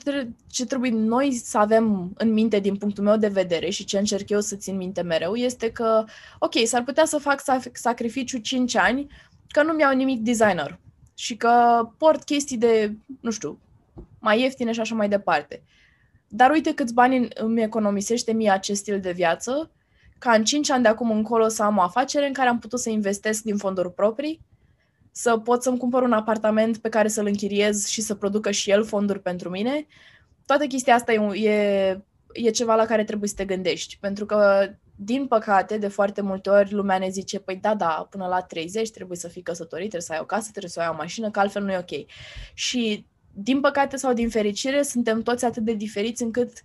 ce 0.50 0.66
trebuie 0.66 0.90
noi 0.90 1.32
să 1.32 1.58
avem 1.58 2.12
în 2.16 2.32
minte 2.32 2.58
din 2.58 2.76
punctul 2.76 3.04
meu 3.04 3.16
de 3.16 3.28
vedere 3.28 3.70
și 3.70 3.84
ce 3.84 3.98
încerc 3.98 4.28
eu 4.28 4.40
să 4.40 4.56
țin 4.56 4.76
minte 4.76 5.02
mereu 5.02 5.34
este 5.34 5.70
că, 5.70 6.04
ok, 6.38 6.52
s-ar 6.64 6.82
putea 6.82 7.04
să 7.04 7.18
fac 7.18 7.42
sacrificiu 7.72 8.38
5 8.38 8.76
ani 8.76 9.06
că 9.48 9.62
nu-mi 9.62 9.80
iau 9.80 9.94
nimic 9.94 10.20
designer 10.20 10.78
și 11.14 11.36
că 11.36 11.82
port 11.98 12.24
chestii 12.24 12.56
de, 12.56 12.96
nu 13.20 13.30
știu, 13.30 13.58
mai 14.20 14.40
ieftine 14.40 14.72
și 14.72 14.80
așa 14.80 14.94
mai 14.94 15.08
departe. 15.08 15.62
Dar 16.28 16.50
uite 16.50 16.74
câți 16.74 16.94
bani 16.94 17.28
îmi 17.34 17.62
economisește 17.62 18.32
mie 18.32 18.50
acest 18.50 18.80
stil 18.80 19.00
de 19.00 19.12
viață, 19.12 19.70
ca 20.18 20.32
în 20.32 20.44
5 20.44 20.70
ani 20.70 20.82
de 20.82 20.88
acum 20.88 21.10
încolo 21.10 21.48
să 21.48 21.62
am 21.62 21.76
o 21.76 21.80
afacere 21.80 22.26
în 22.26 22.32
care 22.32 22.48
am 22.48 22.58
putut 22.58 22.80
să 22.80 22.90
investesc 22.90 23.42
din 23.42 23.56
fonduri 23.56 23.92
proprii, 23.92 24.40
să 25.10 25.38
pot 25.38 25.62
să-mi 25.62 25.78
cumpăr 25.78 26.02
un 26.02 26.12
apartament 26.12 26.78
pe 26.78 26.88
care 26.88 27.08
să-l 27.08 27.26
închiriez 27.26 27.86
și 27.86 28.00
să 28.00 28.14
producă 28.14 28.50
și 28.50 28.70
el 28.70 28.84
fonduri 28.84 29.20
pentru 29.20 29.50
mine. 29.50 29.86
Toată 30.46 30.66
chestia 30.66 30.94
asta 30.94 31.12
e, 31.12 31.48
e, 31.48 32.00
e 32.32 32.50
ceva 32.50 32.74
la 32.74 32.84
care 32.84 33.04
trebuie 33.04 33.28
să 33.28 33.34
te 33.34 33.44
gândești, 33.44 33.98
pentru 34.00 34.26
că 34.26 34.68
din 35.00 35.26
păcate, 35.26 35.78
de 35.78 35.88
foarte 35.88 36.20
multe 36.20 36.50
ori 36.50 36.72
lumea 36.72 36.98
ne 36.98 37.08
zice, 37.08 37.38
păi 37.38 37.56
da, 37.56 37.74
da, 37.74 38.06
până 38.10 38.26
la 38.26 38.40
30 38.40 38.90
trebuie 38.90 39.16
să 39.16 39.28
fii 39.28 39.42
căsătorit, 39.42 39.88
trebuie 39.88 40.00
să 40.00 40.12
ai 40.12 40.18
o 40.22 40.24
casă, 40.24 40.48
trebuie 40.50 40.70
să 40.70 40.80
ai 40.80 40.88
o 40.88 40.94
mașină, 40.94 41.30
că 41.30 41.40
altfel 41.40 41.62
nu 41.62 41.72
e 41.72 41.78
ok. 41.78 42.06
Și 42.54 43.06
din 43.40 43.60
păcate 43.60 43.96
sau 43.96 44.12
din 44.12 44.28
fericire, 44.28 44.82
suntem 44.82 45.22
toți 45.22 45.44
atât 45.44 45.62
de 45.62 45.72
diferiți 45.72 46.22
încât 46.22 46.62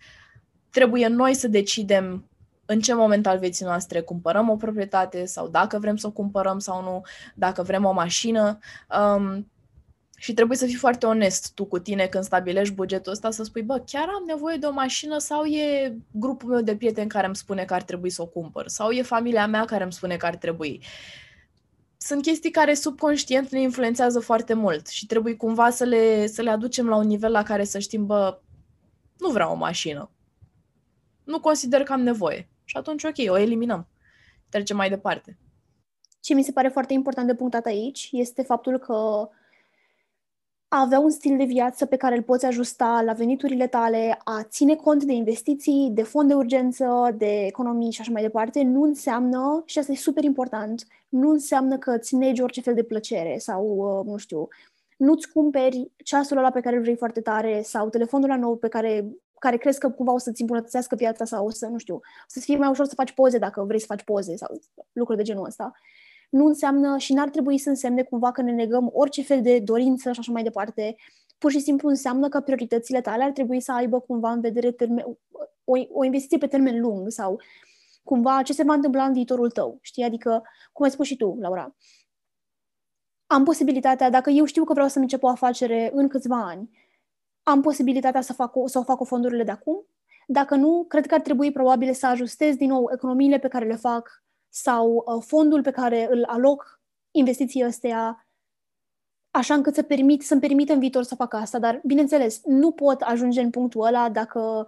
trebuie 0.70 1.08
noi 1.08 1.34
să 1.34 1.48
decidem 1.48 2.28
în 2.66 2.80
ce 2.80 2.94
moment 2.94 3.28
al 3.28 3.38
vieții 3.38 3.66
noastre 3.66 4.02
cumpărăm 4.02 4.50
o 4.50 4.56
proprietate 4.56 5.26
sau 5.26 5.48
dacă 5.48 5.80
vrem 5.80 5.96
să 5.96 6.08
o 6.08 6.12
cumpărăm 6.12 6.60
sau 6.60 6.84
nu, 6.84 7.02
dacă 7.36 7.64
vrem 7.64 7.86
o 7.86 7.92
mașină. 7.92 8.60
Um, 9.00 9.48
și 10.18 10.34
trebuie 10.34 10.58
să 10.58 10.66
fii 10.66 10.76
foarte 10.76 11.06
onest 11.06 11.54
tu 11.54 11.66
cu 11.66 11.80
tine 11.80 12.06
când 12.06 12.24
stabilești 12.24 12.74
bugetul 12.74 13.12
ăsta, 13.12 13.32
să 13.32 13.44
spui, 13.44 13.62
bă, 13.62 13.84
chiar 13.86 14.08
am 14.08 14.24
nevoie 14.28 14.58
de 14.58 14.66
o 14.66 14.72
mașină 14.72 15.18
sau 15.18 15.44
e 15.44 15.96
grupul 16.12 16.50
meu 16.50 16.62
de 16.62 16.76
prieteni 16.76 17.10
care 17.10 17.26
îmi 17.26 17.36
spune 17.36 17.64
că 17.64 17.74
ar 17.74 17.84
trebui 17.84 18.10
să 18.10 18.22
o 18.22 18.26
cumpăr 18.26 18.68
sau 18.68 18.90
e 18.90 19.02
familia 19.02 19.48
mea 19.48 19.66
care 19.66 19.84
îmi 19.84 19.94
spune 19.94 20.18
că 20.18 20.26
ar 20.26 20.36
trebui 20.36 20.82
sunt 22.04 22.22
chestii 22.22 22.52
care 22.52 22.74
subconștient 22.74 23.50
ne 23.50 23.62
influențează 23.62 24.20
foarte 24.20 24.54
mult 24.54 24.88
și 24.88 25.06
trebuie 25.06 25.36
cumva 25.36 25.70
să 25.70 25.84
le, 25.84 26.28
să 26.28 26.42
le 26.42 26.50
aducem 26.50 26.88
la 26.88 26.96
un 26.96 27.08
nivel 27.08 27.32
la 27.32 27.44
care 27.44 27.64
să 27.64 27.80
știm, 27.80 28.06
bă, 28.06 28.40
nu 29.18 29.30
vreau 29.30 29.52
o 29.52 29.56
mașină. 29.56 30.12
Nu 31.24 31.40
consider 31.40 31.84
că 31.84 31.94
am 31.94 32.02
nevoie. 32.02 32.50
Și 32.64 32.78
atunci, 32.78 33.04
ok, 33.04 33.16
o 33.28 33.38
eliminăm. 33.38 33.88
Trecem 34.50 34.76
mai 34.76 34.90
departe. 34.90 35.38
Ce 36.20 36.34
mi 36.34 36.44
se 36.44 36.52
pare 36.52 36.68
foarte 36.68 36.94
important 36.94 37.28
de 37.28 37.36
punctat 37.36 37.66
aici 37.66 38.10
este 38.12 38.42
faptul 38.42 38.78
că 38.78 39.30
a 40.74 40.80
avea 40.80 41.00
un 41.00 41.10
stil 41.10 41.38
de 41.38 41.44
viață 41.44 41.86
pe 41.86 41.96
care 41.96 42.16
îl 42.16 42.22
poți 42.22 42.46
ajusta 42.46 43.02
la 43.06 43.14
veniturile 43.14 43.68
tale, 43.68 44.20
a 44.24 44.44
ține 44.44 44.76
cont 44.76 45.04
de 45.04 45.14
investiții, 45.14 45.90
de 45.94 46.04
fond 46.04 46.28
de 46.28 46.34
urgență, 46.34 47.16
de 47.18 47.46
economii 47.46 47.92
și 47.92 48.02
așa 48.02 48.12
mai 48.12 48.22
departe, 48.22 48.62
nu 48.62 48.84
înseamnă, 48.84 49.64
și 49.66 49.80
asta 49.80 49.92
e 49.92 49.96
super 49.96 50.24
important, 50.24 50.88
nu 51.10 51.30
înseamnă 51.30 51.78
că 51.78 51.92
îți 51.92 52.16
negi 52.16 52.42
orice 52.42 52.62
fel 52.62 52.74
de 52.74 52.84
plăcere 52.84 53.38
sau, 53.38 53.66
uh, 53.66 54.12
nu 54.12 54.18
știu, 54.18 54.48
nu-ți 54.98 55.32
cumperi 55.32 55.92
ceasul 56.04 56.38
ăla 56.38 56.52
pe 56.52 56.62
care 56.62 56.76
îl 56.76 56.82
vrei 56.82 56.96
foarte 56.96 57.22
tare 57.22 57.62
sau 57.62 57.90
telefonul 57.90 58.30
ăla 58.30 58.40
nou 58.40 58.56
pe 58.56 58.68
care, 58.68 59.08
care 59.40 59.58
crezi 59.58 59.80
că 59.80 59.90
cumva 59.90 60.14
o 60.14 60.18
să-ți 60.18 60.42
îmbunătățească 60.42 60.96
viața 60.96 61.26
sau 61.26 61.46
o 61.46 61.50
să, 61.50 61.68
nu 61.68 61.78
știu, 61.78 61.96
o 61.96 62.00
să-ți 62.28 62.46
fie 62.46 62.58
mai 62.58 62.70
ușor 62.70 62.86
să 62.86 62.96
faci 62.96 63.12
poze 63.12 63.38
dacă 63.38 63.64
vrei 63.64 63.80
să 63.80 63.86
faci 63.86 64.04
poze 64.04 64.36
sau 64.36 64.60
lucruri 64.92 65.18
de 65.18 65.24
genul 65.24 65.46
ăsta 65.46 65.72
nu 66.34 66.46
înseamnă 66.46 66.98
și 66.98 67.14
n-ar 67.14 67.30
trebui 67.30 67.58
să 67.58 67.70
însemne 67.70 68.04
cumva 68.04 68.32
că 68.32 68.42
ne 68.42 68.52
negăm 68.52 68.90
orice 68.94 69.24
fel 69.24 69.42
de 69.42 69.60
dorință 69.60 70.12
și 70.12 70.20
așa 70.20 70.32
mai 70.32 70.44
departe. 70.44 70.96
Pur 71.38 71.52
și 71.52 71.60
simplu 71.60 71.90
înseamnă 71.90 72.30
că 72.30 72.40
prioritățile 72.40 73.02
tale 73.02 73.24
ar 73.24 73.32
trebui 73.32 73.60
să 73.60 73.72
aibă 73.72 74.00
cumva 74.00 74.32
în 74.32 74.42
vedere 74.42 74.72
termen, 74.72 75.06
o, 75.64 75.74
o 75.92 76.04
investiție 76.04 76.38
pe 76.38 76.48
termen 76.48 76.80
lung 76.82 77.12
sau 77.12 77.42
cumva 78.04 78.42
ce 78.42 78.54
se 78.54 78.64
va 78.64 78.74
întâmpla 78.74 79.06
în 79.06 79.14
viitorul 79.14 79.52
tău. 79.52 79.78
Știi? 79.82 80.04
Adică, 80.04 80.44
cum 80.72 80.86
ai 80.86 80.92
spus 80.92 81.06
și 81.06 81.16
tu, 81.16 81.38
Laura, 81.40 81.76
am 83.28 83.44
posibilitatea, 83.44 84.10
dacă 84.10 84.30
eu 84.30 84.46
știu 84.46 84.64
că 84.64 84.74
vreau 84.74 84.88
să 84.88 85.00
încep 85.00 85.24
o 85.24 85.28
afacere 85.28 85.92
în 85.94 86.08
câțiva 86.08 86.46
ani, 86.46 86.70
am 87.44 87.62
posibilitatea 87.62 88.22
să, 88.22 88.34
fac 88.34 88.56
o, 88.56 88.68
să 88.68 88.80
o 88.80 88.84
fac 88.84 88.98
cu 88.98 89.06
fondurile 89.06 89.44
de 89.44 89.52
acum? 89.52 89.86
Dacă 90.28 90.56
nu, 90.56 90.86
cred 90.88 91.06
că 91.06 91.14
ar 91.14 91.22
trebui 91.22 91.52
probabil 91.52 91.94
să 91.94 92.06
ajustez 92.06 92.56
din 92.56 92.70
nou 92.70 92.90
economiile 92.94 93.40
pe 93.40 93.48
care 93.48 93.66
le 93.66 93.76
fac 93.76 94.23
sau 94.54 95.04
uh, 95.06 95.24
fondul 95.26 95.62
pe 95.62 95.72
care 95.72 96.08
îl 96.12 96.24
aloc 96.24 96.82
investiției 97.12 97.64
astea 97.64 98.28
așa 99.32 99.54
încât 99.54 99.76
să 99.76 99.82
permit, 99.82 100.22
să-mi 100.22 100.42
permită 100.42 100.74
în 100.74 100.80
viitor 100.80 101.04
să 101.04 101.16
fac 101.16 101.34
asta, 101.34 101.60
dar, 101.60 101.82
bineînțeles, 101.84 102.42
nu 102.46 102.72
pot 102.72 103.02
ajunge 103.02 103.42
în 103.42 103.50
punctul 103.50 103.86
ăla 103.86 104.10
dacă, 104.10 104.68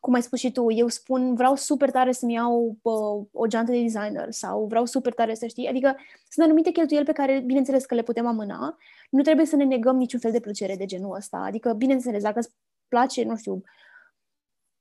cum 0.00 0.14
ai 0.14 0.22
spus 0.22 0.38
și 0.38 0.52
tu, 0.52 0.70
eu 0.70 0.88
spun 0.88 1.34
vreau 1.34 1.54
super 1.54 1.90
tare 1.90 2.12
să-mi 2.12 2.32
iau 2.32 2.76
uh, 2.82 3.26
o 3.32 3.46
geantă 3.46 3.72
de 3.72 3.82
designer 3.82 4.30
sau 4.30 4.66
vreau 4.66 4.84
super 4.84 5.14
tare 5.14 5.34
să 5.34 5.46
știi, 5.46 5.68
adică 5.68 5.96
sunt 6.28 6.46
anumite 6.46 6.70
cheltuieli 6.70 7.06
pe 7.06 7.12
care, 7.12 7.42
bineînțeles, 7.46 7.84
că 7.84 7.94
le 7.94 8.02
putem 8.02 8.26
amâna, 8.26 8.76
nu 9.10 9.22
trebuie 9.22 9.46
să 9.46 9.56
ne 9.56 9.64
negăm 9.64 9.96
niciun 9.96 10.20
fel 10.20 10.32
de 10.32 10.40
plăcere 10.40 10.76
de 10.76 10.84
genul 10.84 11.14
ăsta, 11.16 11.36
adică, 11.36 11.72
bineînțeles, 11.72 12.22
dacă 12.22 12.38
îți 12.38 12.50
place, 12.88 13.24
nu 13.24 13.36
știu, 13.36 13.62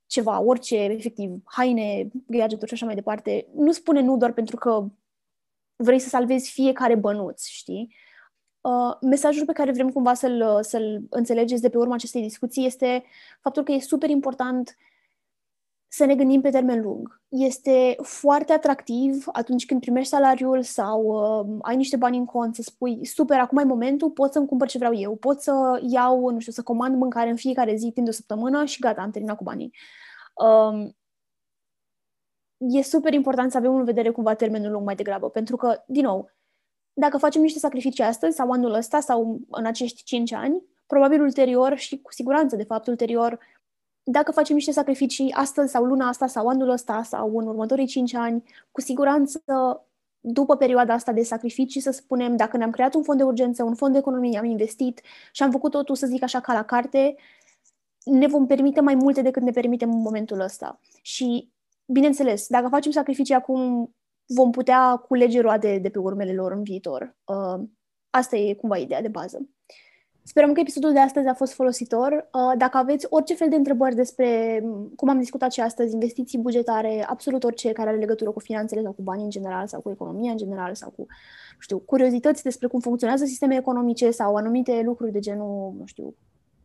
ceva, 0.08 0.42
orice, 0.42 0.76
efectiv, 0.76 1.42
haine, 1.46 2.08
gadgeturi 2.28 2.68
și 2.68 2.74
așa 2.74 2.86
mai 2.86 2.96
departe, 2.96 3.48
nu 3.56 3.72
spune 3.72 4.02
nu 4.02 4.18
doar 4.18 4.34
pentru 4.34 4.56
că 4.56 4.86
vrei 5.76 6.00
să 6.00 6.10
salvezi 6.10 6.52
fiecare 6.52 6.96
bănuț, 6.96 7.46
știi? 7.46 7.96
Uh, 8.62 8.98
mesajul 9.02 9.46
pe 9.46 9.54
care 9.54 9.72
vrem 9.72 9.90
cumva 9.90 10.14
să-l, 10.14 10.64
să-l 10.64 11.02
înțelegeți 11.10 11.62
de 11.62 11.70
pe 11.70 11.78
urma 11.78 11.94
acestei 11.94 12.22
discuții 12.22 12.66
este 12.66 13.04
faptul 13.42 13.64
că 13.64 13.72
e 13.72 13.80
super 13.80 14.10
important 14.10 14.78
să 15.88 16.06
ne 16.06 16.16
gândim 16.16 16.42
pe 16.42 16.50
termen 16.50 16.82
lung. 16.82 17.22
Este 17.28 17.96
foarte 18.02 18.54
atractiv 18.54 19.26
atunci 19.32 19.66
când 19.66 19.82
primești 19.82 20.10
salariul 20.10 20.64
sau 20.64 21.04
uh, 21.04 21.58
ai 21.62 21.76
niște 21.76 21.96
bani 21.96 22.18
în 22.18 22.26
cont 22.26 22.56
să 22.56 22.62
spui, 22.62 23.06
super, 23.06 23.40
acum 23.40 23.58
e 23.58 23.64
momentul, 23.64 24.12
pot 24.12 24.32
să-mi 24.32 24.48
cumpăr 24.48 24.68
ce 24.68 24.78
vreau 24.78 24.96
eu, 24.96 25.16
pot 25.16 25.42
să 25.42 25.82
iau, 25.90 26.30
nu 26.30 26.40
știu, 26.40 26.52
să 26.52 26.64
comand 26.64 26.96
mâncare 26.96 27.30
în 27.30 27.36
fiecare 27.36 27.76
zi 27.76 27.92
timp 27.92 28.06
de 28.06 28.12
o 28.12 28.14
săptămână 28.14 28.66
și 28.66 28.80
gata, 28.80 29.02
am 29.02 29.12
terminat 29.12 29.38
cu 29.38 29.44
banii. 29.44 29.74
Um, 30.34 30.96
e 32.58 32.82
super 32.82 33.14
important 33.14 33.52
să 33.52 33.58
avem 33.58 33.76
în 33.76 33.84
vedere 33.84 34.10
cumva 34.10 34.34
termenul 34.34 34.72
lung 34.72 34.86
mai 34.86 34.96
degrabă, 34.96 35.30
pentru 35.30 35.56
că, 35.56 35.84
din 35.88 36.04
nou, 36.04 36.32
dacă 36.94 37.18
facem 37.18 37.42
niște 37.42 37.60
sacrificii 37.60 38.04
astăzi 38.04 38.36
sau 38.36 38.52
anul 38.52 38.74
ăsta 38.74 39.00
sau 39.00 39.40
în 39.50 39.66
acești 39.66 40.04
5 40.04 40.32
ani, 40.32 40.64
probabil 40.88 41.22
ulterior 41.22 41.76
și 41.78 42.02
cu 42.02 42.14
siguranță, 42.14 42.56
de 42.56 42.64
fapt, 42.64 42.88
ulterior, 42.88 43.40
dacă 44.10 44.32
facem 44.32 44.56
niște 44.56 44.72
sacrificii 44.72 45.32
astăzi 45.32 45.72
sau 45.72 45.84
luna 45.84 46.08
asta 46.08 46.28
sau 46.28 46.48
anul 46.48 46.70
ăsta 46.70 47.04
sau 47.04 47.38
în 47.38 47.48
următorii 47.48 47.86
5 47.86 48.14
ani, 48.14 48.44
cu 48.72 48.82
siguranță 48.82 49.42
după 50.20 50.56
perioada 50.56 50.94
asta 50.94 51.12
de 51.12 51.24
sacrificii, 51.24 51.82
să 51.82 51.92
spunem, 51.92 52.36
dacă 52.36 52.58
ne-am 52.58 52.70
creat 52.70 52.94
un 52.94 53.04
fond 53.04 53.18
de 53.18 53.24
urgență, 53.24 53.64
un 53.64 53.76
fond 53.76 53.92
de 53.92 53.98
economie, 53.98 54.38
am 54.38 54.46
investit 54.46 55.02
și 55.32 55.44
am 55.44 55.52
făcut 55.52 55.72
totul, 55.72 55.96
să 55.96 56.06
zic 56.06 56.24
așa, 56.24 56.40
ca 56.40 56.54
la 56.54 56.64
carte, 56.64 57.16
ne 58.04 58.28
vom 58.28 58.46
permite 58.46 58.82
mai 58.82 58.96
multe 58.96 59.22
decât 59.22 59.42
ne 59.42 59.52
permitem 59.52 59.92
în 59.92 60.02
momentul 60.02 60.40
ăsta. 60.40 60.80
Și, 61.02 61.52
bineînțeles, 61.86 62.48
dacă 62.48 62.68
facem 62.68 62.92
sacrificii 62.92 63.34
acum, 63.34 63.92
vom 64.26 64.52
putea 64.52 64.96
culege 64.96 65.42
roade 65.42 65.78
de 65.78 65.90
pe 65.90 66.00
urmele 66.00 66.34
lor 66.34 66.52
în 66.52 66.64
viitor. 66.64 67.18
Uh, 67.26 67.64
asta 68.10 68.36
e 68.36 68.54
cumva 68.54 68.78
ideea 68.78 69.02
de 69.02 69.08
bază. 69.08 69.50
Sperăm 70.28 70.54
că 70.54 70.60
episodul 70.60 70.94
de 70.94 71.00
astăzi 71.00 71.28
a 71.28 71.34
fost 71.34 71.54
folositor. 71.54 72.12
Uh, 72.12 72.58
dacă 72.58 72.78
aveți 72.78 73.06
orice 73.10 73.34
fel 73.34 73.50
de 73.50 73.56
întrebări 73.56 73.96
despre 73.96 74.60
cum 74.96 75.10
am 75.10 75.18
discutat 75.18 75.52
și 75.52 75.60
astăzi, 75.60 75.94
investiții 75.94 76.40
bugetare, 76.40 77.06
absolut 77.10 77.44
orice 77.44 77.72
care 77.72 77.90
are 77.90 77.98
legătură 77.98 78.32
cu 78.32 78.40
finanțele 78.40 78.82
sau 78.82 78.92
cu 78.92 79.02
banii 79.02 79.24
în 79.24 79.30
general 79.30 79.68
sau 79.68 79.82
cu 79.82 79.90
economia 79.90 80.32
în 80.32 80.38
general 80.38 80.76
sau 80.76 80.90
cu, 80.90 81.02
nu 81.56 81.60
știu, 81.60 81.78
curiozități 81.78 82.44
despre 82.44 82.68
cum 82.68 82.80
funcționează 82.80 83.26
sisteme 83.26 83.56
economice 83.56 84.12
sau 84.12 84.36
anumite 84.36 84.82
lucruri 84.86 85.12
de 85.12 85.20
genul, 85.20 85.74
nu 85.80 85.86
știu, 85.86 86.14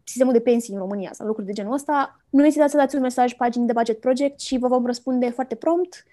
sistemul 0.05 0.33
de 0.33 0.41
pensii 0.41 0.75
în 0.75 0.81
România 0.81 1.11
sau 1.13 1.27
lucruri 1.27 1.47
de 1.47 1.53
genul 1.53 1.73
ăsta, 1.73 2.21
nu 2.31 2.47
ezitați 2.47 2.71
să 2.71 2.77
dați 2.77 2.95
un 2.95 3.03
mesaj 3.03 3.35
paginii 3.35 3.67
de 3.67 3.73
Budget 3.73 4.01
Project 4.01 4.41
și 4.41 4.59
vă 4.59 4.69
vom 4.69 4.87
răspunde 4.87 5.31
foarte 5.31 5.55
prompt 5.55 6.05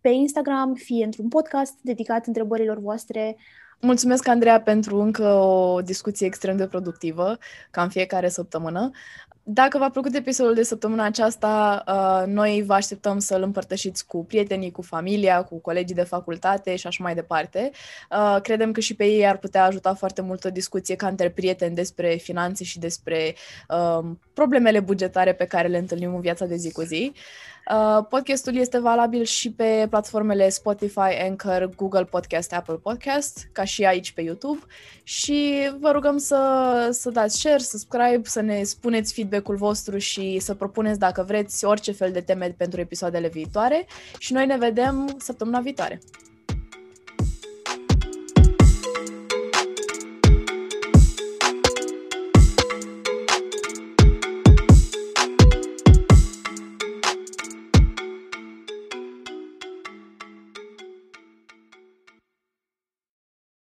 pe 0.00 0.08
Instagram, 0.08 0.74
fie 0.74 1.04
într-un 1.04 1.28
podcast 1.28 1.74
dedicat 1.82 2.26
întrebărilor 2.26 2.78
voastre. 2.78 3.36
Mulțumesc, 3.82 4.28
Andreea, 4.28 4.60
pentru 4.60 5.00
încă 5.00 5.32
o 5.32 5.80
discuție 5.80 6.26
extrem 6.26 6.56
de 6.56 6.66
productivă, 6.66 7.38
ca 7.70 7.82
în 7.82 7.88
fiecare 7.88 8.28
săptămână. 8.28 8.90
Dacă 9.42 9.78
v-a 9.78 9.90
plăcut 9.90 10.14
episodul 10.14 10.54
de 10.54 10.62
săptămâna 10.62 11.04
aceasta, 11.04 11.84
uh, 11.86 12.32
noi 12.32 12.62
vă 12.66 12.74
așteptăm 12.74 13.18
să-l 13.18 13.42
împărtășiți 13.42 14.06
cu 14.06 14.24
prietenii, 14.24 14.70
cu 14.70 14.82
familia, 14.82 15.42
cu 15.42 15.58
colegii 15.58 15.94
de 15.94 16.02
facultate 16.02 16.76
și 16.76 16.86
așa 16.86 17.02
mai 17.02 17.14
departe. 17.14 17.70
Uh, 18.10 18.36
credem 18.42 18.72
că 18.72 18.80
și 18.80 18.94
pe 18.94 19.04
ei 19.04 19.26
ar 19.26 19.36
putea 19.36 19.64
ajuta 19.64 19.94
foarte 19.94 20.22
mult 20.22 20.44
o 20.44 20.50
discuție 20.50 20.96
ca 20.96 21.06
între 21.06 21.30
prieteni 21.30 21.74
despre 21.74 22.14
finanțe 22.14 22.64
și 22.64 22.78
despre 22.78 23.34
uh, 23.68 24.10
problemele 24.34 24.80
bugetare 24.80 25.34
pe 25.34 25.44
care 25.44 25.68
le 25.68 25.78
întâlnim 25.78 26.14
în 26.14 26.20
viața 26.20 26.44
de 26.44 26.56
zi 26.56 26.72
cu 26.72 26.82
zi. 26.82 27.12
Uh, 27.70 28.04
podcastul 28.08 28.56
este 28.56 28.78
valabil 28.78 29.24
și 29.24 29.52
pe 29.52 29.86
platformele 29.90 30.48
Spotify, 30.48 31.20
Anchor, 31.28 31.70
Google 31.76 32.04
Podcast, 32.04 32.52
Apple 32.52 32.74
Podcast, 32.74 33.48
ca 33.52 33.64
și 33.70 33.84
aici 33.84 34.12
pe 34.12 34.20
YouTube 34.20 34.60
și 35.02 35.70
vă 35.78 35.90
rugăm 35.90 36.18
să, 36.18 36.88
să 36.90 37.10
dați 37.10 37.38
share, 37.38 37.58
subscribe, 37.58 38.20
să 38.22 38.40
ne 38.40 38.62
spuneți 38.62 39.14
feedback-ul 39.14 39.56
vostru 39.56 39.98
și 39.98 40.38
să 40.38 40.54
propuneți 40.54 40.98
dacă 40.98 41.24
vreți 41.26 41.64
orice 41.64 41.92
fel 41.92 42.12
de 42.12 42.20
teme 42.20 42.54
pentru 42.56 42.80
episoadele 42.80 43.28
viitoare 43.28 43.86
și 44.18 44.32
noi 44.32 44.46
ne 44.46 44.56
vedem 44.56 45.16
săptămâna 45.18 45.60
viitoare. 45.60 46.00